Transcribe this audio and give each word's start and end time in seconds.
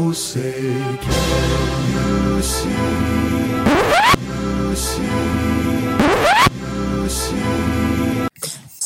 Oh, 0.00 0.12
say, 0.12 0.52
can 1.00 2.36
you 2.36 2.40
see? 2.40 3.67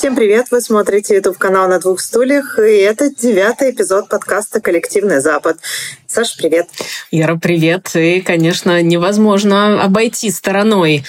Всем 0.03 0.17
привет! 0.17 0.47
Вы 0.51 0.61
смотрите 0.61 1.15
YouTube 1.15 1.39
канал 1.39 1.69
на 1.69 1.79
двух 1.79 2.01
стульях, 2.01 2.59
и 2.59 2.79
это 2.79 3.09
девятый 3.09 3.71
эпизод 3.71 4.09
подкаста 4.09 4.61
«Коллективный 4.61 5.21
Запад». 5.21 5.59
Саша, 6.09 6.37
привет! 6.37 6.67
Яра, 7.13 7.37
привет! 7.37 7.95
И, 7.95 8.21
конечно, 8.21 8.83
невозможно 8.83 9.81
обойти 9.81 10.33
стороной 10.33 11.05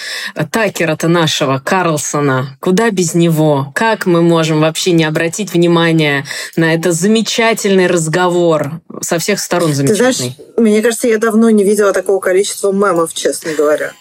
Такера-то 0.52 1.08
нашего, 1.08 1.58
Карлсона. 1.58 2.56
Куда 2.60 2.92
без 2.92 3.14
него? 3.14 3.72
Как 3.74 4.06
мы 4.06 4.22
можем 4.22 4.60
вообще 4.60 4.92
не 4.92 5.02
обратить 5.02 5.52
внимание 5.52 6.24
на 6.54 6.72
этот 6.72 6.94
замечательный 6.94 7.88
разговор? 7.88 8.80
Со 9.00 9.18
всех 9.18 9.40
сторон 9.40 9.72
замечательный. 9.72 10.12
Ты 10.12 10.14
знаешь, 10.14 10.36
мне 10.56 10.82
кажется, 10.82 11.08
я 11.08 11.18
давно 11.18 11.50
не 11.50 11.64
видела 11.64 11.92
такого 11.92 12.20
количества 12.20 12.70
мемов, 12.70 13.12
честно 13.12 13.54
говоря 13.54 13.92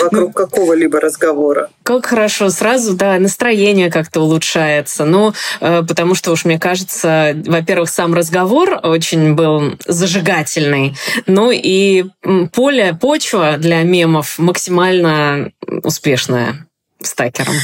вокруг 0.00 0.28
ну, 0.28 0.32
какого-либо 0.32 1.00
разговора. 1.00 1.70
Как 1.82 2.06
хорошо, 2.06 2.50
сразу, 2.50 2.94
да, 2.94 3.18
настроение 3.18 3.90
как-то 3.90 4.20
улучшается. 4.20 5.04
Ну, 5.04 5.32
э, 5.60 5.82
потому 5.86 6.14
что 6.14 6.32
уж 6.32 6.44
мне 6.44 6.58
кажется, 6.58 7.36
во-первых, 7.46 7.90
сам 7.90 8.14
разговор 8.14 8.80
очень 8.82 9.34
был 9.34 9.76
зажигательный, 9.86 10.96
ну 11.26 11.50
и 11.52 12.04
поле, 12.52 12.96
почва 13.00 13.56
для 13.58 13.82
мемов 13.82 14.38
максимально 14.38 15.52
успешная 15.82 16.66
с 17.02 17.14
Такером. 17.14 17.54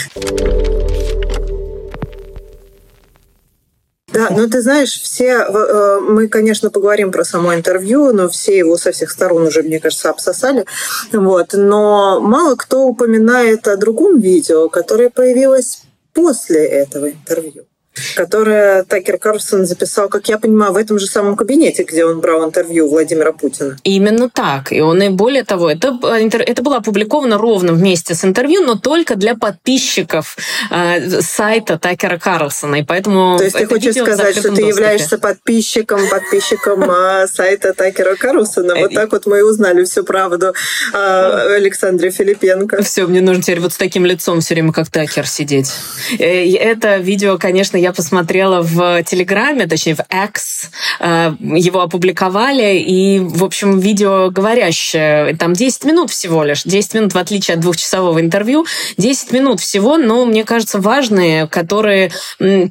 Да, 4.16 4.28
ну 4.30 4.48
ты 4.48 4.62
знаешь, 4.62 4.98
все, 4.98 5.44
э, 5.46 6.00
мы, 6.00 6.28
конечно, 6.28 6.70
поговорим 6.70 7.12
про 7.12 7.22
само 7.22 7.54
интервью, 7.54 8.14
но 8.14 8.30
все 8.30 8.56
его 8.56 8.78
со 8.78 8.90
всех 8.90 9.10
сторон 9.10 9.42
уже, 9.42 9.62
мне 9.62 9.78
кажется, 9.78 10.08
обсосали. 10.08 10.64
Вот. 11.12 11.50
Но 11.52 12.18
мало 12.20 12.56
кто 12.56 12.86
упоминает 12.86 13.68
о 13.68 13.76
другом 13.76 14.18
видео, 14.18 14.70
которое 14.70 15.10
появилось 15.10 15.82
после 16.14 16.64
этого 16.64 17.10
интервью 17.10 17.66
которое 18.14 18.84
Такер 18.84 19.18
Карлсон 19.18 19.66
записал, 19.66 20.08
как 20.08 20.28
я 20.28 20.38
понимаю, 20.38 20.72
в 20.72 20.76
этом 20.76 20.98
же 20.98 21.06
самом 21.06 21.36
кабинете, 21.36 21.84
где 21.84 22.04
он 22.04 22.20
брал 22.20 22.44
интервью 22.44 22.88
Владимира 22.88 23.32
Путина. 23.32 23.76
Именно 23.84 24.28
так. 24.28 24.72
И 24.72 24.80
он 24.80 25.02
и 25.02 25.08
более 25.08 25.44
того, 25.44 25.70
это, 25.70 25.98
это 26.02 26.62
было 26.62 26.76
опубликовано 26.78 27.38
ровно 27.38 27.72
вместе 27.72 28.14
с 28.14 28.24
интервью, 28.24 28.62
но 28.62 28.74
только 28.76 29.16
для 29.16 29.34
подписчиков 29.34 30.36
э, 30.70 31.20
сайта 31.20 31.78
Такера 31.78 32.18
Карлсона. 32.18 32.76
И 32.76 32.82
поэтому 32.82 33.38
То 33.38 33.44
есть 33.44 33.56
ты 33.56 33.66
хочешь 33.66 33.94
сказать, 33.94 34.36
что 34.36 34.52
ты 34.54 34.62
являешься 34.62 35.18
подписчиком, 35.18 36.00
подписчиком 36.08 36.90
э, 36.90 37.26
сайта 37.28 37.72
Такера 37.72 38.14
Карлсона. 38.16 38.76
Вот 38.76 38.94
так 38.94 39.12
вот 39.12 39.26
мы 39.26 39.38
и 39.38 39.42
узнали 39.42 39.84
всю 39.84 40.04
правду 40.04 40.54
о 40.92 41.54
Александре 41.54 42.10
Филипенко. 42.10 42.82
Все, 42.82 43.06
мне 43.06 43.20
нужно 43.20 43.42
теперь 43.42 43.60
вот 43.60 43.72
с 43.72 43.76
таким 43.76 44.06
лицом 44.06 44.40
все 44.40 44.54
время 44.54 44.72
как 44.72 44.90
Такер 44.90 45.26
сидеть. 45.26 45.72
Э, 46.18 46.54
это 46.54 46.96
видео, 46.96 47.38
конечно, 47.38 47.76
я 47.76 47.85
посмотрела 47.92 48.62
в 48.62 49.02
Телеграме, 49.04 49.66
точнее 49.66 49.96
в 49.96 50.00
X, 50.00 50.70
э, 51.00 51.32
его 51.40 51.80
опубликовали, 51.80 52.78
и, 52.78 53.18
в 53.18 53.44
общем, 53.44 53.78
видео 53.78 54.30
говорящее. 54.30 55.36
Там 55.36 55.52
10 55.52 55.84
минут 55.84 56.10
всего 56.10 56.44
лишь. 56.44 56.62
10 56.64 56.94
минут, 56.94 57.14
в 57.14 57.18
отличие 57.18 57.54
от 57.56 57.60
двухчасового 57.60 58.20
интервью. 58.20 58.66
10 58.96 59.32
минут 59.32 59.60
всего, 59.60 59.96
но, 59.96 60.24
мне 60.24 60.44
кажется, 60.44 60.78
важные, 60.78 61.46
которые 61.48 62.10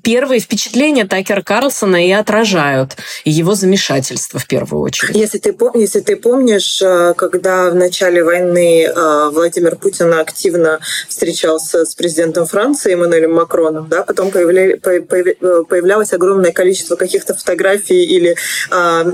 первые 0.04 0.40
впечатления 0.40 1.06
Такера 1.06 1.42
Карлсона 1.42 2.06
и 2.06 2.12
отражают. 2.12 2.98
Его 3.24 3.56
замешательство 3.56 4.40
в 4.40 4.48
первую 4.48 4.82
очередь. 4.82 5.16
Если 5.16 5.38
ты, 5.40 5.56
если 5.76 6.00
ты 6.00 6.16
помнишь, 6.16 6.82
э, 6.82 7.14
когда 7.16 7.70
в 7.70 7.76
начале 7.76 8.24
войны 8.24 8.86
э, 8.86 9.30
Владимир 9.32 9.76
Путин 9.76 10.14
активно 10.14 10.80
встречался 11.08 11.86
с 11.86 11.96
президентом 11.96 12.46
Франции 12.46 12.94
Эммануэлем 12.94 13.34
Макроном, 13.34 13.88
да, 13.90 14.04
потом 14.04 14.32
появляли, 14.32 14.76
появлялось 15.06 16.14
огромное 16.14 16.52
количество 16.52 16.96
каких-то 16.96 17.34
фотографий 17.34 18.04
или 18.04 18.36
а, 18.72 19.06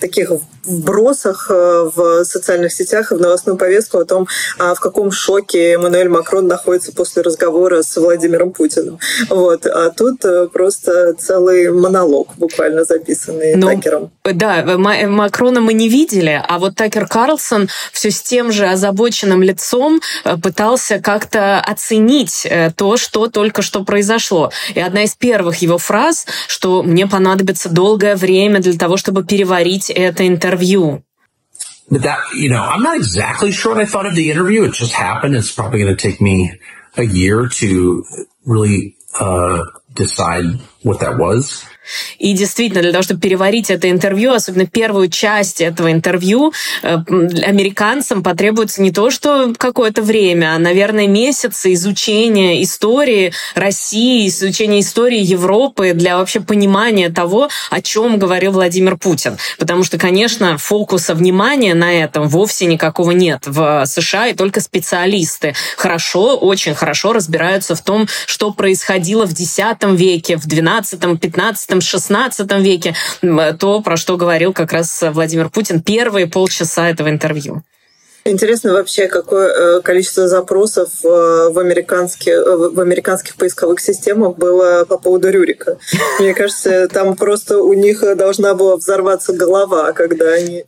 таких 0.00 0.32
вбросах 0.64 1.50
э, 1.50 1.90
в 1.94 2.24
социальных 2.24 2.72
сетях 2.72 3.12
и 3.12 3.14
в 3.14 3.20
новостную 3.20 3.56
повестку 3.56 3.98
о 3.98 4.04
том, 4.04 4.28
а, 4.58 4.74
в 4.74 4.80
каком 4.80 5.10
шоке 5.10 5.72
Эммануэль 5.72 6.08
Макрон 6.08 6.46
находится 6.46 6.92
после 6.92 7.22
разговора 7.22 7.82
с 7.82 7.96
Владимиром 7.96 8.52
Путиным. 8.52 8.98
Вот. 9.28 9.66
А 9.66 9.90
тут 9.90 10.24
э, 10.24 10.48
просто 10.48 11.14
целый 11.14 11.70
монолог 11.70 12.28
буквально 12.36 12.84
записанный 12.84 13.54
ну, 13.56 13.68
Такером. 13.68 14.10
Да, 14.24 14.62
Макрона 14.76 15.60
мы 15.60 15.72
не 15.72 15.88
видели, 15.88 16.42
а 16.46 16.58
вот 16.58 16.76
Такер 16.76 17.06
Карлсон 17.06 17.68
все 17.92 18.10
с 18.10 18.22
тем 18.22 18.52
же 18.52 18.66
озабоченным 18.66 19.42
лицом 19.42 20.00
э, 20.24 20.36
пытался 20.36 20.98
как-то 20.98 21.60
оценить 21.60 22.46
то, 22.76 22.96
что 22.96 23.28
только 23.28 23.62
что 23.62 23.84
произошло. 23.84 24.50
И 24.74 24.80
одна 24.80 25.04
из 25.04 25.14
первых 25.14 25.56
его 25.56 25.78
фраз, 25.78 26.26
что 26.48 26.82
мне 26.82 27.06
понадобится 27.06 27.68
долгое 27.68 28.16
время 28.16 28.60
для 28.60 28.74
того, 28.74 28.96
чтобы 28.96 29.24
переварить 29.24 29.89
это 29.89 30.27
интервью. 30.27 31.03
But 31.89 32.01
that, 32.01 32.19
you 32.35 32.49
know, 32.49 32.61
I'm 32.61 32.81
not 32.81 32.97
exactly 32.97 33.51
sure 33.51 33.75
what 33.75 33.81
I 33.81 33.85
thought 33.85 34.07
of 34.07 34.15
the 34.15 34.31
interview. 34.31 34.63
It 34.63 34.73
just 34.73 34.93
happened. 34.93 35.35
It's 35.35 35.53
probably 35.53 35.79
going 35.79 35.95
to 35.95 36.01
take 36.01 36.19
me 36.19 36.59
a 36.97 37.03
year 37.03 37.47
to 37.47 38.03
really 38.45 38.95
uh, 39.19 39.61
decide 39.93 40.45
what 40.84 41.00
that 41.00 41.18
was. 41.18 41.64
И 42.18 42.32
действительно, 42.34 42.82
для 42.82 42.92
того, 42.92 43.02
чтобы 43.02 43.20
переварить 43.20 43.70
это 43.70 43.90
интервью, 43.90 44.32
особенно 44.32 44.66
первую 44.66 45.08
часть 45.08 45.60
этого 45.60 45.90
интервью, 45.90 46.52
э, 46.82 46.94
американцам 46.94 48.22
потребуется 48.22 48.82
не 48.82 48.92
то, 48.92 49.10
что 49.10 49.52
какое-то 49.56 50.02
время, 50.02 50.54
а, 50.54 50.58
наверное, 50.58 51.06
месяцы 51.06 51.72
изучения 51.74 52.62
истории 52.62 53.32
России, 53.54 54.28
изучения 54.28 54.80
истории 54.80 55.20
Европы 55.20 55.92
для 55.94 56.18
вообще 56.18 56.40
понимания 56.40 57.08
того, 57.08 57.48
о 57.70 57.80
чем 57.80 58.18
говорил 58.18 58.52
Владимир 58.52 58.96
Путин. 58.96 59.36
Потому 59.58 59.84
что, 59.84 59.98
конечно, 59.98 60.58
фокуса 60.58 61.14
внимания 61.14 61.74
на 61.74 61.92
этом 61.92 62.28
вовсе 62.28 62.66
никакого 62.66 63.10
нет 63.12 63.42
в 63.46 63.84
США, 63.86 64.28
и 64.28 64.34
только 64.34 64.60
специалисты 64.60 65.54
хорошо, 65.76 66.36
очень 66.36 66.74
хорошо 66.74 67.12
разбираются 67.12 67.74
в 67.74 67.82
том, 67.82 68.06
что 68.26 68.52
происходило 68.52 69.26
в 69.26 69.32
X 69.32 69.58
веке, 69.94 70.36
в 70.36 70.46
XII, 70.46 70.69
XV, 70.78 71.78
XVI 71.78 72.60
веке, 72.60 72.94
то, 73.58 73.80
про 73.80 73.96
что 73.96 74.16
говорил 74.16 74.52
как 74.52 74.72
раз 74.72 75.02
Владимир 75.12 75.50
Путин 75.50 75.82
первые 75.82 76.26
полчаса 76.26 76.88
этого 76.88 77.08
интервью. 77.08 77.62
Интересно 78.24 78.74
вообще, 78.74 79.08
какое 79.08 79.48
э, 79.48 79.80
количество 79.80 80.28
запросов 80.28 80.90
э, 81.02 81.08
в 81.08 81.58
американских, 81.58 82.32
э, 82.32 82.56
в 82.56 82.78
американских 82.78 83.36
поисковых 83.36 83.80
системах 83.80 84.36
было 84.36 84.84
по 84.84 84.98
поводу 84.98 85.30
Рюрика. 85.30 85.78
Мне 86.18 86.34
кажется, 86.34 86.86
там 86.88 87.16
просто 87.16 87.58
у 87.58 87.72
них 87.72 88.04
должна 88.16 88.54
была 88.54 88.76
взорваться 88.76 89.32
голова, 89.32 89.92
когда 89.92 90.32
они 90.32 90.66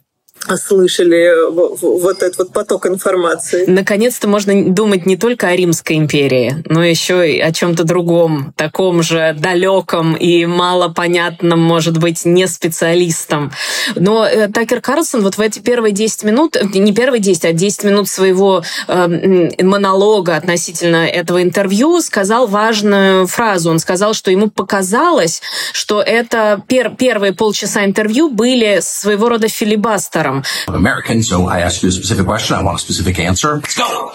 слышали 0.57 1.51
вот 1.51 2.23
этот 2.23 2.39
вот 2.39 2.53
поток 2.53 2.87
информации. 2.87 3.65
Наконец-то 3.67 4.29
можно 4.29 4.65
думать 4.65 5.07
не 5.07 5.17
только 5.17 5.49
о 5.49 5.57
Римской 5.57 5.97
империи, 5.97 6.63
но 6.67 6.85
еще 6.85 7.31
и 7.31 7.41
о 7.41 7.53
чем-то 7.53 7.85
другом, 7.85 8.53
таком 8.57 9.03
же 9.03 9.37
далеком 9.39 10.15
и 10.15 10.45
малопонятном, 10.47 11.61
может 11.61 11.99
быть, 11.99 12.25
не 12.25 12.47
специалистам. 12.47 13.53
Но 13.95 14.27
э, 14.27 14.49
Такер 14.49 14.81
Карлсон 14.81 15.23
вот 15.23 15.37
в 15.37 15.41
эти 15.41 15.61
первые 15.61 15.93
10 15.93 16.25
минут, 16.25 16.57
не 16.75 16.93
первые 16.93 17.21
10, 17.21 17.45
а 17.45 17.53
10 17.53 17.85
минут 17.85 18.09
своего 18.09 18.63
э, 18.89 19.63
монолога 19.63 20.37
относительно 20.37 21.07
этого 21.07 21.43
интервью 21.43 22.01
сказал 22.01 22.47
важную 22.47 23.27
фразу. 23.27 23.71
Он 23.71 23.79
сказал, 23.79 24.15
что 24.15 24.31
ему 24.31 24.51
показалось, 24.51 25.43
что 25.73 26.03
это 26.03 26.63
пер 26.67 26.95
первые 26.97 27.33
полчаса 27.33 27.85
интервью 27.85 28.29
были 28.29 28.79
своего 28.81 29.29
рода 29.29 29.49
филибастером 29.49 30.32
I'm 30.69 30.75
American, 30.75 31.23
so 31.23 31.47
I 31.47 31.61
ask 31.61 31.83
you 31.83 31.89
a 31.89 31.93
specific 31.93 32.25
question. 32.25 32.57
I 32.57 32.63
want 32.63 32.77
a 32.79 32.81
specific 32.81 33.19
answer. 33.19 33.57
Let's 33.57 33.77
go. 33.77 34.13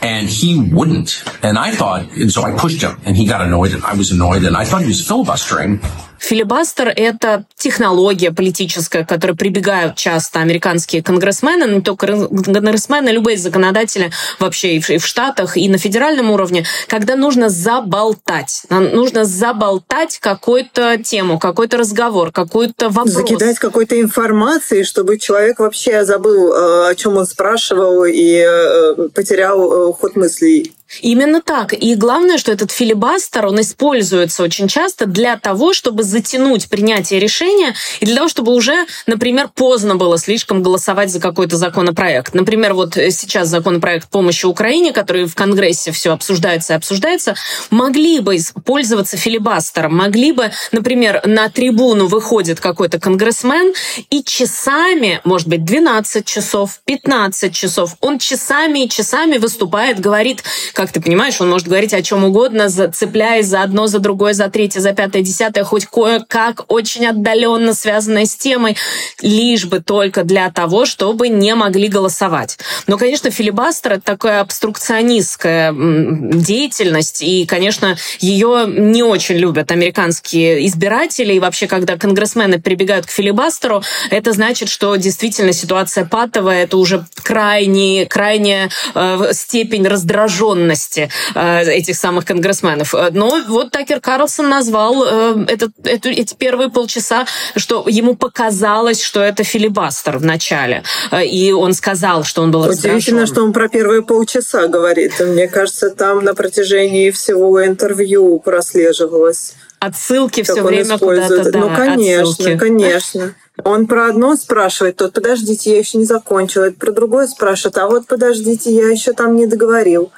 And 0.00 0.28
he 0.28 0.70
wouldn't. 0.70 1.24
And 1.42 1.58
I 1.58 1.70
thought, 1.72 2.02
and 2.12 2.30
so 2.30 2.42
I 2.42 2.56
pushed 2.56 2.82
him, 2.82 3.00
and 3.04 3.16
he 3.16 3.26
got 3.26 3.40
annoyed, 3.40 3.72
and 3.72 3.82
I 3.84 3.94
was 3.94 4.10
annoyed, 4.10 4.44
and 4.44 4.56
I 4.56 4.64
thought 4.64 4.82
he 4.82 4.88
was 4.88 5.06
filibustering. 5.06 5.80
Филибастер– 6.24 6.88
это 6.96 7.44
технология 7.54 8.32
политическая, 8.32 9.04
к 9.04 9.08
которой 9.08 9.36
прибегают 9.36 9.96
часто 9.96 10.40
американские 10.40 11.02
конгрессмены, 11.02 11.70
не 11.70 11.82
только 11.82 12.06
конгрессмены, 12.06 13.10
любые 13.10 13.36
законодатели 13.36 14.10
вообще 14.38 14.76
и 14.76 14.98
в, 14.98 15.04
Штатах, 15.04 15.58
и 15.58 15.68
на 15.68 15.76
федеральном 15.76 16.30
уровне, 16.30 16.64
когда 16.88 17.14
нужно 17.14 17.50
заболтать. 17.50 18.62
Нужно 18.70 19.26
заболтать 19.26 20.18
какую-то 20.18 20.96
тему, 20.96 21.38
какой-то 21.38 21.76
разговор, 21.76 22.32
какой-то 22.32 22.88
вопрос. 22.88 23.14
Закидать 23.14 23.58
какой-то 23.58 24.00
информацией, 24.00 24.84
чтобы 24.84 25.18
человек 25.18 25.58
вообще 25.58 26.04
забыл, 26.04 26.52
э, 26.52 26.90
о 26.90 26.94
чем 26.94 27.18
он 27.18 27.26
спрашивал, 27.26 28.04
и 28.04 28.36
э, 28.36 29.08
потерял 29.14 29.90
э, 29.90 29.92
ход 29.92 30.16
мыслей. 30.16 30.72
Именно 31.00 31.40
так. 31.40 31.72
И 31.72 31.94
главное, 31.94 32.38
что 32.38 32.52
этот 32.52 32.70
филибастер, 32.70 33.46
он 33.46 33.60
используется 33.60 34.42
очень 34.42 34.68
часто 34.68 35.06
для 35.06 35.36
того, 35.36 35.74
чтобы 35.74 36.02
затянуть 36.02 36.68
принятие 36.68 37.20
решения 37.20 37.74
и 38.00 38.06
для 38.06 38.16
того, 38.16 38.28
чтобы 38.28 38.52
уже, 38.52 38.86
например, 39.06 39.50
поздно 39.54 39.96
было 39.96 40.18
слишком 40.18 40.62
голосовать 40.62 41.10
за 41.10 41.20
какой-то 41.20 41.56
законопроект. 41.56 42.34
Например, 42.34 42.74
вот 42.74 42.94
сейчас 42.94 43.48
законопроект 43.48 44.08
помощи 44.08 44.46
Украине, 44.46 44.92
который 44.92 45.26
в 45.26 45.34
Конгрессе 45.34 45.92
все 45.92 46.12
обсуждается 46.12 46.72
и 46.72 46.76
обсуждается, 46.76 47.34
могли 47.70 48.20
бы 48.20 48.38
пользоваться 48.64 49.16
филибастером, 49.16 49.96
могли 49.96 50.32
бы, 50.32 50.50
например, 50.72 51.20
на 51.24 51.48
трибуну 51.48 52.06
выходит 52.06 52.60
какой-то 52.60 52.98
конгрессмен 52.98 53.74
и 54.10 54.22
часами, 54.22 55.20
может 55.24 55.48
быть, 55.48 55.64
12 55.64 56.26
часов, 56.26 56.80
15 56.84 57.54
часов, 57.54 57.96
он 58.00 58.18
часами 58.18 58.84
и 58.84 58.88
часами 58.88 59.38
выступает, 59.38 60.00
говорит, 60.00 60.42
как 60.72 60.83
ты 60.92 61.00
понимаешь, 61.00 61.40
он 61.40 61.50
может 61.50 61.68
говорить 61.68 61.94
о 61.94 62.02
чем 62.02 62.24
угодно, 62.24 62.68
цепляясь 62.68 63.46
за 63.46 63.62
одно, 63.62 63.86
за 63.86 63.98
другое, 63.98 64.32
за 64.32 64.48
третье, 64.48 64.80
за 64.80 64.92
пятое, 64.92 65.22
десятое, 65.22 65.64
хоть 65.64 65.86
кое-как 65.86 66.64
очень 66.68 67.06
отдаленно 67.06 67.74
связанное 67.74 68.26
с 68.26 68.34
темой, 68.36 68.76
лишь 69.22 69.66
бы 69.66 69.80
только 69.80 70.24
для 70.24 70.50
того, 70.50 70.86
чтобы 70.86 71.28
не 71.28 71.54
могли 71.54 71.88
голосовать. 71.88 72.58
Но, 72.86 72.98
конечно, 72.98 73.30
филибастер— 73.30 73.92
это 73.94 74.02
такая 74.02 74.40
обструкционистская 74.40 75.72
деятельность, 75.72 77.22
и, 77.22 77.46
конечно, 77.46 77.96
ее 78.20 78.66
не 78.66 79.02
очень 79.02 79.36
любят 79.36 79.70
американские 79.70 80.66
избиратели, 80.66 81.34
и 81.34 81.40
вообще, 81.40 81.66
когда 81.66 81.96
конгрессмены 81.96 82.60
прибегают 82.60 83.06
к 83.06 83.10
филибастеру, 83.10 83.82
это 84.10 84.32
значит, 84.32 84.68
что 84.68 84.96
действительно 84.96 85.52
ситуация 85.52 86.04
патовая, 86.04 86.64
это 86.64 86.76
уже 86.76 87.04
крайне, 87.22 88.06
крайняя 88.06 88.70
э, 88.94 89.30
степень 89.32 89.86
раздраженности 89.86 90.73
ценности 90.74 91.10
э, 91.34 91.62
этих 91.70 91.96
самых 91.96 92.24
конгрессменов. 92.24 92.94
Э, 92.94 93.10
но 93.12 93.40
вот 93.48 93.70
Такер 93.70 94.00
Карлсон 94.00 94.48
назвал 94.48 95.04
э, 95.04 95.44
этот, 95.48 95.72
эту, 95.84 96.08
эти 96.10 96.34
первые 96.34 96.70
полчаса, 96.70 97.26
что 97.56 97.84
ему 97.88 98.16
показалось, 98.16 99.02
что 99.02 99.20
это 99.20 99.44
филибастер 99.44 100.18
в 100.18 100.24
начале. 100.24 100.82
И 101.24 101.52
он 101.52 101.72
сказал, 101.74 102.24
что 102.24 102.42
он 102.42 102.50
был 102.50 102.62
Удивительно, 102.62 102.94
раздражен. 102.94 103.26
что 103.26 103.44
он 103.44 103.52
про 103.52 103.68
первые 103.68 104.02
полчаса 104.02 104.66
говорит. 104.68 105.12
Мне 105.20 105.48
кажется, 105.48 105.90
там 105.90 106.24
на 106.24 106.34
протяжении 106.34 107.10
всего 107.10 107.64
интервью 107.64 108.38
прослеживалось. 108.38 109.54
Отсылки 109.80 110.42
все 110.42 110.62
время 110.62 110.98
куда-то, 110.98 111.50
да, 111.50 111.58
Ну, 111.58 111.74
конечно, 111.74 112.30
отсылки. 112.30 112.58
конечно. 112.58 113.34
Он 113.62 113.86
про 113.86 114.08
одно 114.08 114.34
спрашивает, 114.34 114.96
тот, 114.96 115.12
подождите, 115.12 115.72
я 115.72 115.78
еще 115.78 115.98
не 115.98 116.04
закончил. 116.04 116.62
Это 116.62 116.76
про 116.76 116.90
другое 116.90 117.26
спрашивает, 117.28 117.78
а 117.78 117.86
вот 117.86 118.06
подождите, 118.06 118.74
я 118.74 118.88
еще 118.88 119.12
там 119.12 119.36
не 119.36 119.46
договорил. 119.46 120.10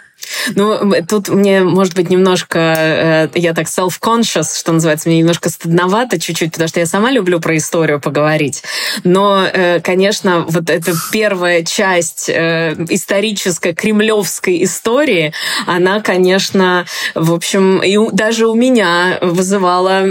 Ну, 0.54 0.92
тут 1.08 1.28
мне, 1.28 1.62
может 1.62 1.94
быть, 1.94 2.10
немножко, 2.10 2.58
э, 2.76 3.28
я 3.34 3.54
так 3.54 3.66
self-conscious, 3.66 4.58
что 4.58 4.72
называется, 4.72 5.08
мне 5.08 5.18
немножко 5.18 5.48
стыдновато 5.48 6.18
чуть-чуть, 6.18 6.52
потому 6.52 6.68
что 6.68 6.80
я 6.80 6.86
сама 6.86 7.10
люблю 7.10 7.40
про 7.40 7.56
историю 7.56 8.00
поговорить. 8.00 8.62
Но, 9.04 9.44
э, 9.44 9.80
конечно, 9.80 10.44
вот 10.48 10.70
эта 10.70 10.92
первая 11.12 11.62
часть 11.62 12.28
э, 12.28 12.74
исторической 12.88 13.72
кремлевской 13.72 14.64
истории, 14.64 15.32
она, 15.66 16.00
конечно, 16.00 16.86
в 17.14 17.32
общем, 17.32 17.82
и 17.82 17.96
даже 18.12 18.46
у 18.46 18.54
меня 18.54 19.18
вызывала 19.20 20.04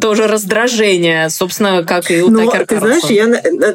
тоже 0.00 0.26
раздражение, 0.26 1.30
собственно, 1.30 1.84
как 1.84 2.10
и 2.10 2.22
у 2.22 2.30
ну, 2.30 2.46
Такер 2.46 2.66
ты 2.66 2.78
знаешь, 2.78 3.04
я 3.04 3.26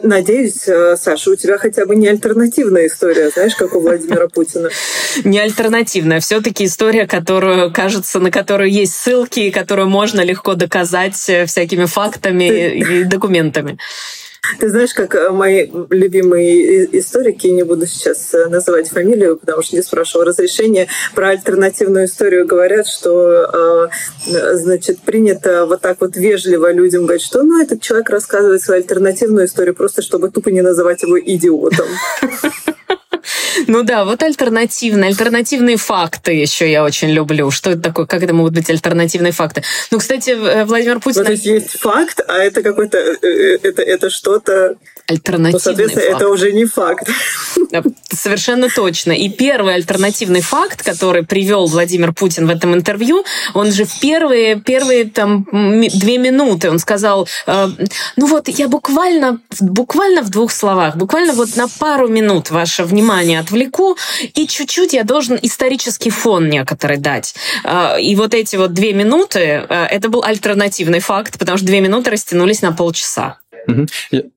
надеюсь, 0.04 0.68
Саша, 1.00 1.32
у 1.32 1.36
тебя 1.36 1.58
хотя 1.58 1.86
бы 1.86 1.96
не 1.96 2.08
альтернативная 2.08 2.88
история, 2.88 3.30
знаешь, 3.30 3.56
как 3.56 3.76
у 3.76 3.80
Владимира 3.80 4.28
Путина. 4.28 4.70
Не 5.24 5.40
альтернативная 5.40 5.83
альтернативная. 5.84 6.20
Все-таки 6.20 6.66
история, 6.66 7.08
которую, 7.08 7.72
кажется, 7.72 8.20
на 8.20 8.32
которую 8.32 8.72
есть 8.72 8.94
ссылки, 8.94 9.52
которую 9.52 9.88
можно 9.88 10.22
легко 10.22 10.56
доказать 10.56 11.30
э, 11.30 11.46
всякими 11.46 11.86
фактами 11.86 12.76
и 12.76 13.04
документами. 13.04 13.78
Ты 14.60 14.70
знаешь, 14.70 14.94
как 14.94 15.16
э, 15.16 15.30
мои 15.30 15.68
любимые 15.90 17.00
историки, 17.00 17.48
не 17.48 17.64
буду 17.64 17.86
сейчас 17.86 18.34
э, 18.34 18.48
называть 18.48 18.90
фамилию, 18.90 19.38
потому 19.38 19.62
что 19.64 19.76
не 19.76 19.82
спрашивал 19.82 20.26
разрешения, 20.26 20.88
про 21.16 21.30
альтернативную 21.30 22.06
историю 22.06 22.46
говорят, 22.46 22.88
что 22.88 23.90
значит, 24.26 25.00
принято 25.00 25.66
вот 25.66 25.82
так 25.82 25.98
вот 26.00 26.16
вежливо 26.16 26.72
людям 26.72 27.06
говорить, 27.06 27.26
что 27.26 27.44
ну, 27.44 27.62
этот 27.62 27.82
человек 27.82 28.10
рассказывает 28.10 28.62
свою 28.62 28.82
альтернативную 28.82 29.46
историю 29.46 29.76
просто, 29.76 30.02
чтобы 30.02 30.30
тупо 30.30 30.50
не 30.50 30.62
называть 30.62 31.04
его 31.04 31.20
идиотом. 31.20 31.88
Ну 33.68 33.84
да, 33.84 34.06
вот 34.06 34.22
альтернативные, 34.24 35.10
альтернативные 35.10 35.78
факты 35.78 36.34
еще 36.34 36.70
я 36.70 36.84
очень 36.84 37.10
люблю. 37.10 37.52
Что 37.52 37.72
это 37.72 37.82
такое? 37.82 38.06
Как 38.06 38.24
это 38.24 38.34
могут 38.34 38.54
быть 38.54 38.70
альтернативные 38.70 39.32
факты? 39.32 39.64
Ну, 39.92 40.00
кстати, 40.00 40.32
э, 40.32 40.66
Владимир 40.66 41.00
Путин... 41.00 41.22
Ну, 41.22 41.26
то 41.26 41.32
есть 41.32 41.46
есть 41.46 41.80
факт, 41.80 42.22
а 42.28 42.38
это 42.38 42.62
какой-то... 42.62 42.98
Э, 42.98 43.16
э, 43.22 43.58
это, 43.64 43.82
это 43.82 44.10
что-то... 44.10 44.76
Альтернативный 45.08 45.52
ну, 45.52 45.60
соответственно, 45.60 46.06
факт. 46.06 46.16
это 46.16 46.30
уже 46.30 46.52
не 46.54 46.66
факт. 46.66 47.10
Совершенно 48.10 48.70
точно. 48.70 49.12
И 49.12 49.30
первый 49.30 49.76
альтернативный 49.76 50.42
факт, 50.42 50.82
который 50.82 51.26
привел 51.26 51.66
Владимир 51.66 52.14
Путин 52.14 52.48
в 52.48 52.50
этом 52.50 52.74
интервью, 52.74 53.26
он 53.54 53.72
же 53.72 53.84
в 53.84 54.00
первые, 54.00 54.62
первые 54.62 55.06
там 55.06 55.46
две 55.52 56.18
минуты 56.18 56.70
он 56.70 56.80
сказал, 56.80 57.28
ну 57.48 58.28
вот 58.28 58.48
я 58.48 58.70
буквально, 58.70 59.40
буквально 59.60 60.22
в 60.22 60.30
двух 60.30 60.52
словах, 60.52 60.96
буквально 60.96 61.34
вот 61.34 61.56
на 61.58 61.68
пару 61.68 62.08
минут 62.08 62.50
ваше 62.50 62.84
внимание 62.84 63.43
отвлеку, 63.44 63.98
и 64.34 64.48
чуть-чуть 64.48 64.94
я 64.94 65.04
должен 65.04 65.38
исторический 65.42 66.10
фон 66.10 66.50
некоторый 66.50 66.98
дать. 66.98 67.36
Э, 67.64 68.02
и 68.02 68.16
вот 68.16 68.34
эти 68.34 68.56
вот 68.56 68.74
две 68.74 68.94
минуты, 68.94 69.40
э, 69.40 69.86
это 69.92 70.10
был 70.10 70.24
альтернативный 70.24 71.00
факт, 71.00 71.38
потому 71.38 71.58
что 71.58 71.68
две 71.68 71.82
минуты 71.82 72.12
растянулись 72.12 72.62
на 72.62 72.72
полчаса. 72.72 73.40
Угу. 73.68 73.88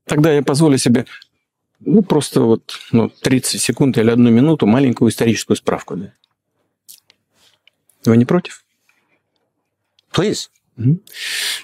Тогда 0.07 0.33
я 0.33 0.43
позволю 0.43 0.79
себе 0.79 1.07
ну, 1.81 2.03
просто 2.03 2.41
вот 2.41 2.79
ну, 2.93 3.09
30 3.09 3.61
секунд 3.61 3.99
или 3.99 4.11
одну 4.11 4.31
минуту 4.31 4.67
маленькую 4.67 5.11
историческую 5.11 5.57
справку. 5.57 5.97
Да. 5.97 6.13
Вы 8.05 8.17
не 8.17 8.25
против? 8.25 8.65
Please. 10.13 10.49
Угу. 10.79 11.01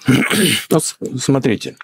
Вот 0.71 0.97
смотрите. 1.21 1.77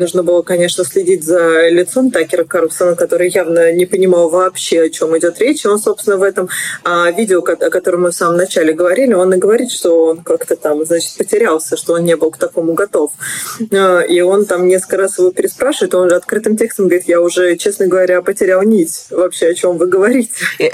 Нужно 0.00 0.22
было, 0.22 0.40
конечно, 0.40 0.82
следить 0.82 1.24
за 1.24 1.68
лицом 1.68 2.10
Такера 2.10 2.44
Карлсона, 2.44 2.96
который 2.96 3.28
явно 3.28 3.70
не 3.70 3.84
понимал 3.84 4.30
вообще, 4.30 4.84
о 4.84 4.88
чем 4.88 5.16
идет 5.18 5.38
речь. 5.38 5.66
И 5.66 5.68
он, 5.68 5.78
собственно, 5.78 6.16
в 6.16 6.22
этом 6.22 6.48
а, 6.84 7.10
видео, 7.10 7.40
о 7.40 7.70
котором 7.70 8.02
мы 8.02 8.10
в 8.10 8.14
самом 8.14 8.38
начале 8.38 8.72
говорили, 8.72 9.12
он 9.12 9.34
и 9.34 9.36
говорит, 9.36 9.70
что 9.70 10.06
он 10.06 10.22
как-то 10.22 10.56
там, 10.56 10.84
значит, 10.86 11.18
потерялся, 11.18 11.76
что 11.76 11.92
он 11.92 12.04
не 12.04 12.16
был 12.16 12.30
к 12.30 12.38
такому 12.38 12.72
готов. 12.72 13.12
А, 13.72 14.00
и 14.00 14.22
он 14.22 14.46
там 14.46 14.66
несколько 14.68 14.96
раз 14.96 15.18
его 15.18 15.32
переспрашивает, 15.32 15.94
он 15.94 16.08
же 16.08 16.16
открытым 16.16 16.56
текстом 16.56 16.86
говорит, 16.88 17.06
я 17.06 17.20
уже, 17.20 17.56
честно 17.58 17.86
говоря, 17.86 18.22
потерял 18.22 18.62
нить 18.62 19.04
вообще, 19.10 19.48
о 19.48 19.54
чем 19.54 19.76
вы 19.76 19.86
говорите. 19.86 20.30
Э, 20.58 20.70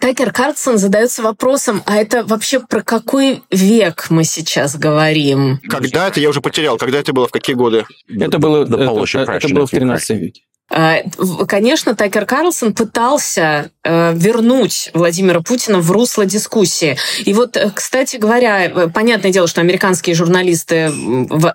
Такер 0.00 0.32
Карлсон 0.32 0.78
задается 0.78 1.22
вопросом, 1.22 1.82
а 1.86 1.96
это 1.96 2.24
вообще 2.24 2.60
про 2.60 2.82
какой 2.82 3.42
век 3.50 4.06
мы 4.10 4.22
сейчас 4.22 4.76
говорим? 4.76 5.58
Когда 5.68 6.06
это 6.06 6.20
я 6.20 6.28
уже 6.28 6.40
потерял? 6.40 6.76
Когда 6.78 6.98
это 6.98 7.12
было? 7.12 7.26
В 7.26 7.32
какие 7.32 7.56
годы? 7.56 7.84
Это 8.08 8.38
было 8.38 8.59
the 8.68 8.86
Polish 8.86 9.20
это, 9.20 9.32
это 9.32 9.48
было 9.54 9.66
в 9.66 9.70
13 9.70 10.10
веке. 10.18 10.42
А, 10.72 11.02
конечно, 11.48 11.96
Такер 11.96 12.24
Карлсон 12.26 12.72
пытался 12.72 13.72
э, 13.82 14.12
вернуть 14.14 14.90
Владимира 14.94 15.40
Путина 15.40 15.80
в 15.80 15.90
русло 15.90 16.24
дискуссии. 16.24 16.96
И 17.24 17.34
вот, 17.34 17.56
э, 17.56 17.72
кстати 17.74 18.18
говоря, 18.18 18.66
э, 18.66 18.88
понятное 18.88 19.32
дело, 19.32 19.48
что 19.48 19.60
американские 19.60 20.14
журналисты 20.14 20.92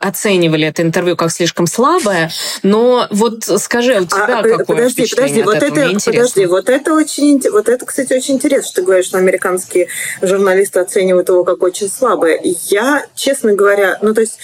оценивали 0.01 0.67
это 0.67 0.81
интервью 0.81 1.15
как 1.15 1.31
слишком 1.31 1.65
слабое, 1.65 2.29
но 2.61 3.07
вот 3.09 3.45
скажи, 3.45 4.01
у 4.01 4.05
тебя 4.05 4.39
а, 4.39 4.43
какое 4.43 4.65
подожди, 4.65 5.07
подожди, 5.09 5.43
вот 5.43 5.55
это, 5.55 5.99
подожди, 6.05 6.45
вот 6.45 6.69
это 6.69 6.93
очень, 6.93 7.41
вот 7.49 7.69
это, 7.69 7.85
кстати, 7.85 8.11
очень 8.11 8.35
интересно, 8.35 8.67
что 8.67 8.81
ты 8.81 8.85
говоришь, 8.85 9.05
что 9.05 9.17
американские 9.17 9.87
журналисты 10.21 10.81
оценивают 10.81 11.29
его 11.29 11.45
как 11.45 11.63
очень 11.63 11.89
слабое. 11.89 12.41
Я, 12.69 13.05
честно 13.15 13.53
говоря, 13.53 13.97
ну 14.01 14.13
то 14.13 14.21
есть 14.21 14.39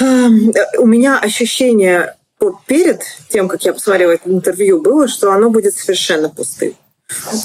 у 0.00 0.86
меня 0.86 1.18
ощущение 1.18 2.14
перед 2.66 3.02
тем, 3.28 3.48
как 3.48 3.62
я 3.64 3.72
посмотрела 3.72 4.12
это 4.12 4.30
интервью, 4.30 4.80
было, 4.80 5.08
что 5.08 5.32
оно 5.32 5.50
будет 5.50 5.76
совершенно 5.76 6.28
пустым. 6.28 6.74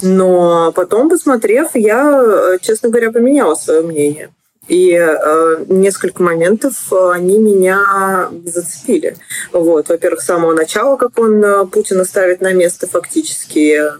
Но 0.02 0.72
потом, 0.72 1.08
посмотрев, 1.08 1.70
я, 1.74 2.58
честно 2.60 2.90
говоря, 2.90 3.10
поменяла 3.10 3.54
свое 3.54 3.82
мнение. 3.82 4.30
И 4.68 4.92
э, 4.92 5.64
несколько 5.68 6.22
моментов 6.22 6.74
э, 6.90 7.10
они 7.12 7.38
меня 7.38 8.30
зацепили. 8.46 9.16
Вот. 9.52 9.88
Во-первых, 9.88 10.22
с 10.22 10.26
самого 10.26 10.54
начала, 10.54 10.96
как 10.96 11.18
он 11.18 11.44
э, 11.44 11.66
Путина 11.66 12.04
ставит 12.04 12.40
на 12.40 12.52
место 12.52 12.86
фактически 12.86 13.78
э, 13.78 13.90